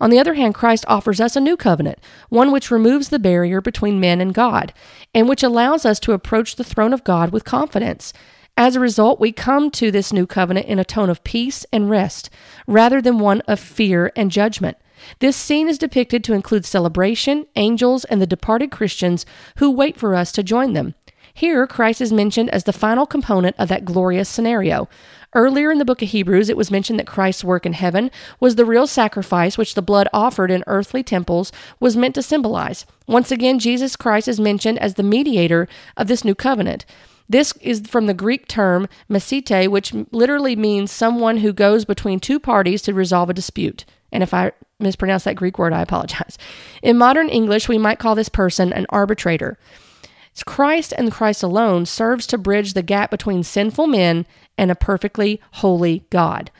[0.00, 1.98] On the other hand, Christ offers us a new covenant,
[2.28, 4.72] one which removes the barrier between men and God,
[5.14, 8.12] and which allows us to approach the throne of God with confidence.
[8.56, 11.90] As a result, we come to this new covenant in a tone of peace and
[11.90, 12.30] rest,
[12.66, 14.76] rather than one of fear and judgment.
[15.18, 20.14] This scene is depicted to include celebration, angels, and the departed Christians who wait for
[20.14, 20.94] us to join them.
[21.36, 24.88] Here, Christ is mentioned as the final component of that glorious scenario.
[25.34, 28.54] Earlier in the book of Hebrews, it was mentioned that Christ's work in heaven was
[28.54, 32.86] the real sacrifice which the blood offered in earthly temples was meant to symbolize.
[33.08, 35.66] Once again, Jesus Christ is mentioned as the mediator
[35.96, 36.86] of this new covenant.
[37.28, 42.38] This is from the Greek term mesite, which literally means someone who goes between two
[42.38, 43.84] parties to resolve a dispute.
[44.12, 46.38] And if I mispronounced that Greek word, I apologize.
[46.80, 49.58] In modern English, we might call this person an arbitrator.
[50.42, 54.26] Christ and Christ alone serves to bridge the gap between sinful men
[54.58, 56.50] and a perfectly holy God.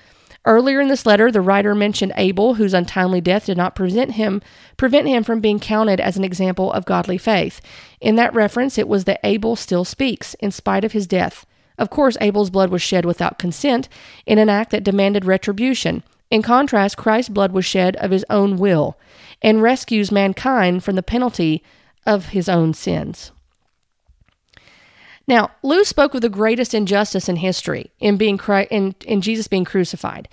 [0.46, 4.42] Earlier in this letter, the writer mentioned Abel, whose untimely death did not prevent him
[4.76, 7.62] prevent him from being counted as an example of godly faith.
[8.00, 11.46] In that reference, it was that Abel still speaks in spite of his death.
[11.78, 13.88] Of course, Abel's blood was shed without consent
[14.26, 16.02] in an act that demanded retribution.
[16.30, 18.98] In contrast, Christ's blood was shed of his own will
[19.40, 21.62] and rescues mankind from the penalty
[22.06, 23.32] of his own sins.
[25.26, 28.38] Now, Lou spoke of the greatest injustice in history in being
[28.70, 30.28] in, in Jesus being crucified.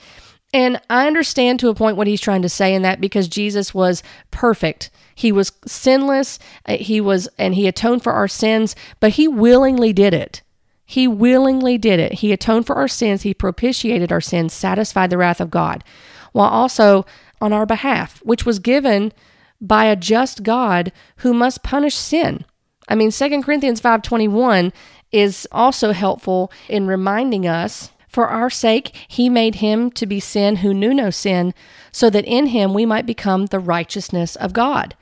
[0.53, 3.73] And I understand to a point what he's trying to say in that because Jesus
[3.73, 4.89] was perfect.
[5.15, 9.93] He was sinless, uh, he was and he atoned for our sins, but he willingly
[9.93, 10.41] did it.
[10.85, 12.13] He willingly did it.
[12.15, 15.85] He atoned for our sins, he propitiated our sins, satisfied the wrath of God,
[16.33, 17.05] while also
[17.39, 19.13] on our behalf, which was given
[19.61, 22.43] by a just God who must punish sin.
[22.87, 24.73] I mean, 2 Corinthians 5:21
[25.11, 30.57] is also helpful in reminding us for our sake he made him to be sin
[30.57, 31.53] who knew no sin,
[31.91, 34.95] so that in him we might become the righteousness of God.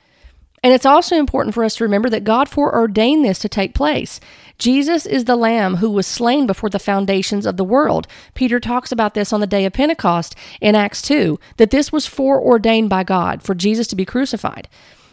[0.62, 4.20] And it's also important for us to remember that God foreordained this to take place.
[4.58, 8.06] Jesus is the Lamb who was slain before the foundations of the world.
[8.34, 12.06] Peter talks about this on the day of Pentecost in Acts 2, that this was
[12.06, 14.68] foreordained by God for Jesus to be crucified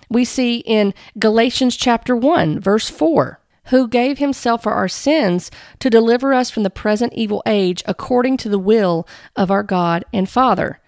[0.09, 5.89] we see in Galatians chapter 1, verse 4 who gave himself for our sins to
[5.89, 10.29] deliver us from the present evil age according to the will of our God and
[10.29, 10.79] Father.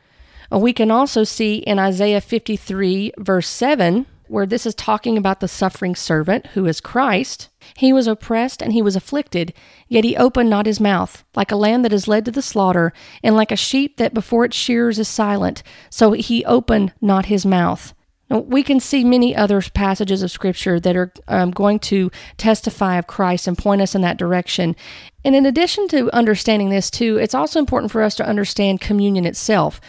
[0.51, 5.47] We can also see in Isaiah 53, verse 7, where this is talking about the
[5.47, 7.49] suffering servant who is Christ.
[7.76, 9.53] He was oppressed and he was afflicted,
[9.88, 12.93] yet he opened not his mouth, like a lamb that is led to the slaughter,
[13.24, 17.45] and like a sheep that before its shearers is silent, so he opened not his
[17.45, 17.93] mouth.
[18.30, 23.08] We can see many other passages of Scripture that are um, going to testify of
[23.08, 24.76] Christ and point us in that direction.
[25.26, 29.26] And in addition to understanding this, too, it's also important for us to understand communion
[29.26, 29.82] itself,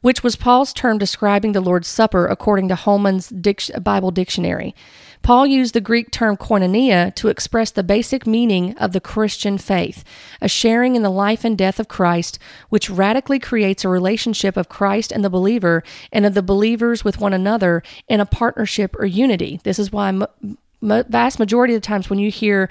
[0.00, 3.32] which was Paul's term describing the Lord's Supper according to Holman's
[3.80, 4.74] Bible Dictionary.
[5.24, 10.04] Paul used the Greek term koinonia to express the basic meaning of the Christian faith,
[10.42, 14.68] a sharing in the life and death of Christ, which radically creates a relationship of
[14.68, 19.06] Christ and the believer and of the believers with one another in a partnership or
[19.06, 19.60] unity.
[19.64, 20.26] This is why m-
[20.82, 22.68] vast majority of the times when you hear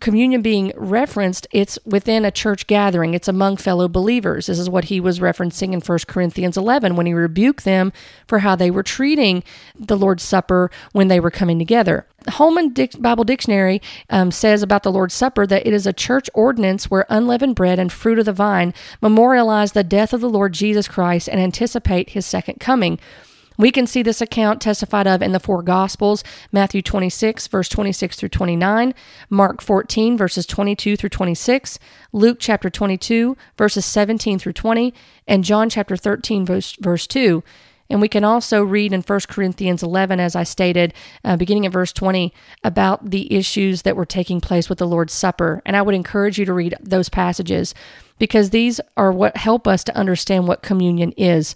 [0.00, 4.46] communion being referenced, it's within a church gathering, it's among fellow believers.
[4.46, 7.92] This is what he was referencing in 1 Corinthians 11 when he rebuked them
[8.26, 9.42] for how they were treating
[9.78, 12.06] the Lord's Supper when they were coming together.
[12.28, 16.90] Holman Bible Dictionary um, says about the Lord's Supper that it is a church ordinance
[16.90, 20.86] where unleavened bread and fruit of the vine memorialize the death of the Lord Jesus
[20.86, 22.98] Christ and anticipate his second coming.
[23.60, 28.16] We can see this account testified of in the four Gospels Matthew 26, verse 26
[28.16, 28.94] through 29,
[29.28, 31.78] Mark 14, verses 22 through 26,
[32.10, 34.94] Luke chapter 22, verses 17 through 20,
[35.28, 37.44] and John chapter 13, verse, verse 2.
[37.90, 41.72] And we can also read in 1 Corinthians 11, as I stated, uh, beginning at
[41.72, 42.32] verse 20,
[42.64, 45.60] about the issues that were taking place with the Lord's Supper.
[45.66, 47.74] And I would encourage you to read those passages
[48.18, 51.54] because these are what help us to understand what communion is.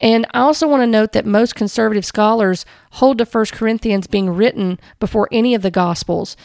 [0.00, 4.30] And I also want to note that most conservative scholars hold to 1 Corinthians being
[4.30, 6.36] written before any of the Gospels.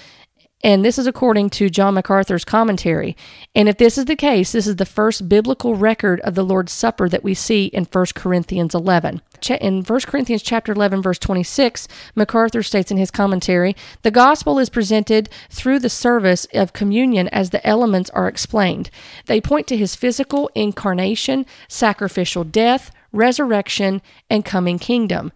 [0.66, 3.18] And this is according to John MacArthur's commentary.
[3.54, 6.72] And if this is the case, this is the first biblical record of the Lord's
[6.72, 9.22] Supper that we see in 1 Corinthians 11.
[9.60, 14.70] In 1 Corinthians chapter 11 verse 26, MacArthur states in his commentary, "The gospel is
[14.70, 18.90] presented through the service of communion as the elements are explained.
[19.26, 25.32] They point to his physical incarnation, sacrificial death, resurrection, and coming kingdom.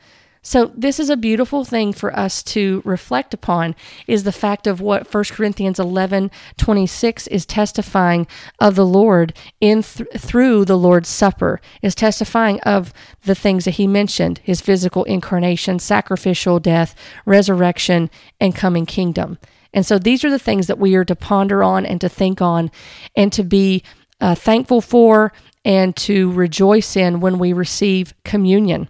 [0.47, 3.75] So this is a beautiful thing for us to reflect upon
[4.07, 8.27] is the fact of what 1 Corinthians 11, 26 is testifying
[8.57, 12.93] of the Lord in th- through the Lord's Supper, is testifying of
[13.23, 16.95] the things that he mentioned, his physical incarnation, sacrificial death,
[17.25, 18.09] resurrection,
[18.39, 19.39] and coming kingdom.
[19.73, 22.41] And so these are the things that we are to ponder on and to think
[22.41, 22.71] on
[23.17, 23.83] and to be
[24.19, 25.31] uh, thankful for
[25.68, 28.89] and to rejoice in when we receive communion.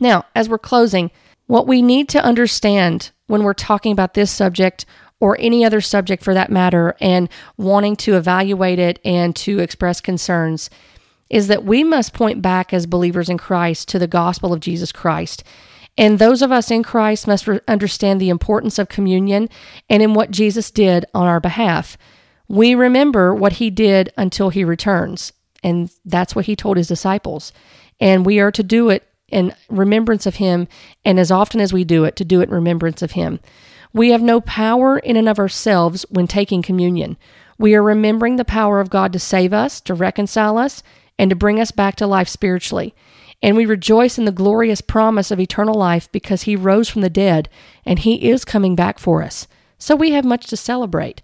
[0.00, 1.12] Now, as we're closing,
[1.46, 4.84] what we need to understand when we're talking about this subject
[5.20, 10.00] or any other subject for that matter and wanting to evaluate it and to express
[10.00, 10.70] concerns
[11.30, 14.90] is that we must point back as believers in Christ to the gospel of Jesus
[14.90, 15.44] Christ.
[15.96, 19.48] And those of us in Christ must re- understand the importance of communion
[19.88, 21.96] and in what Jesus did on our behalf.
[22.48, 25.32] We remember what he did until he returns.
[25.66, 27.52] And that's what he told his disciples.
[27.98, 30.68] And we are to do it in remembrance of him,
[31.04, 33.40] and as often as we do it, to do it in remembrance of him.
[33.92, 37.16] We have no power in and of ourselves when taking communion.
[37.58, 40.84] We are remembering the power of God to save us, to reconcile us,
[41.18, 42.94] and to bring us back to life spiritually.
[43.42, 47.10] And we rejoice in the glorious promise of eternal life because he rose from the
[47.10, 47.48] dead
[47.84, 49.48] and he is coming back for us.
[49.78, 51.22] So we have much to celebrate.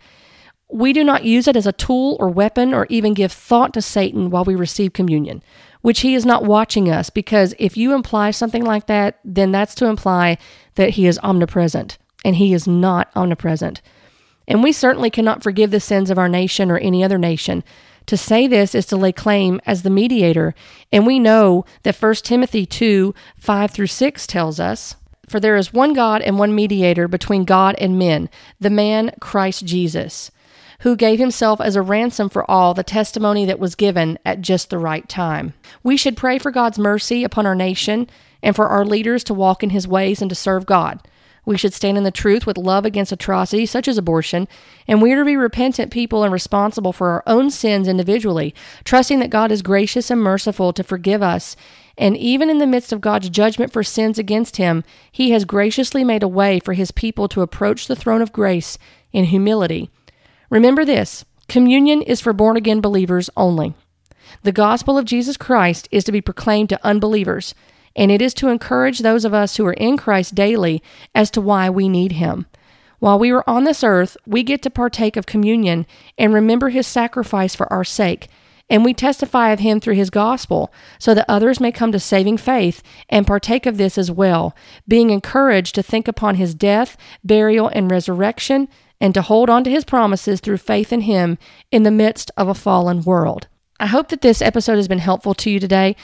[0.72, 3.82] We do not use it as a tool or weapon or even give thought to
[3.82, 5.42] Satan while we receive communion,
[5.82, 9.74] which he is not watching us because if you imply something like that, then that's
[9.76, 10.38] to imply
[10.76, 13.82] that he is omnipresent and he is not omnipresent.
[14.48, 17.62] And we certainly cannot forgive the sins of our nation or any other nation.
[18.06, 20.54] To say this is to lay claim as the mediator,
[20.90, 24.96] and we know that 1 Timothy 2 5 through 6 tells us,
[25.28, 29.66] For there is one God and one mediator between God and men, the man Christ
[29.66, 30.30] Jesus,
[30.82, 34.68] who gave himself as a ransom for all the testimony that was given at just
[34.68, 35.54] the right time.
[35.84, 38.10] We should pray for God's mercy upon our nation
[38.42, 41.00] and for our leaders to walk in his ways and to serve God.
[41.44, 44.48] We should stand in the truth with love against atrocities such as abortion,
[44.88, 48.52] and we are to be repentant people and responsible for our own sins individually,
[48.84, 51.54] trusting that God is gracious and merciful to forgive us.
[51.96, 54.82] And even in the midst of God's judgment for sins against him,
[55.12, 58.78] he has graciously made a way for his people to approach the throne of grace
[59.12, 59.88] in humility.
[60.52, 63.72] Remember this communion is for born again believers only.
[64.42, 67.54] The gospel of Jesus Christ is to be proclaimed to unbelievers
[67.96, 70.82] and it is to encourage those of us who are in Christ daily
[71.14, 72.44] as to why we need Him.
[72.98, 75.86] While we are on this earth, we get to partake of communion
[76.18, 78.28] and remember His sacrifice for our sake,
[78.68, 82.36] and we testify of Him through His gospel, so that others may come to saving
[82.36, 84.54] faith and partake of this as well,
[84.86, 88.68] being encouraged to think upon His death, burial, and resurrection,
[89.02, 91.36] and to hold on to His promises through faith in Him
[91.72, 93.48] in the midst of a fallen world.
[93.80, 95.96] I hope that this episode has been helpful to you today.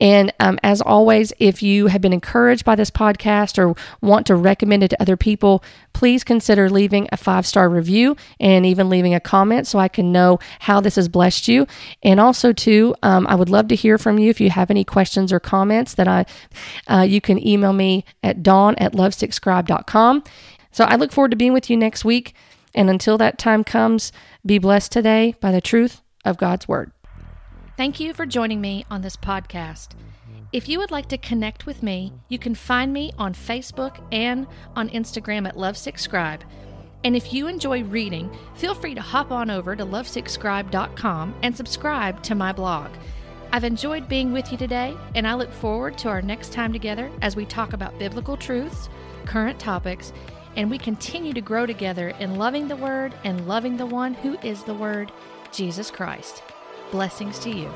[0.00, 4.34] And um, as always, if you have been encouraged by this podcast or want to
[4.34, 5.62] recommend it to other people,
[5.92, 10.12] please consider leaving a five star review and even leaving a comment so I can
[10.12, 11.66] know how this has blessed you.
[12.02, 14.84] And also, too, um, I would love to hear from you if you have any
[14.84, 16.24] questions or comments that I,
[16.88, 20.22] uh, you can email me at dawn at lovesickscribe.com.
[20.76, 22.34] So I look forward to being with you next week.
[22.74, 24.12] And until that time comes,
[24.44, 26.92] be blessed today by the truth of God's word.
[27.78, 29.92] Thank you for joining me on this podcast.
[30.52, 34.46] If you would like to connect with me, you can find me on Facebook and
[34.74, 36.42] on Instagram at lovesickscribe.
[37.04, 42.22] And if you enjoy reading, feel free to hop on over to lovesickscribe.com and subscribe
[42.24, 42.90] to my blog.
[43.50, 47.10] I've enjoyed being with you today, and I look forward to our next time together
[47.22, 48.90] as we talk about biblical truths,
[49.24, 50.12] current topics,
[50.56, 54.38] and we continue to grow together in loving the Word and loving the one who
[54.42, 55.12] is the Word,
[55.52, 56.42] Jesus Christ.
[56.90, 57.70] Blessings to you.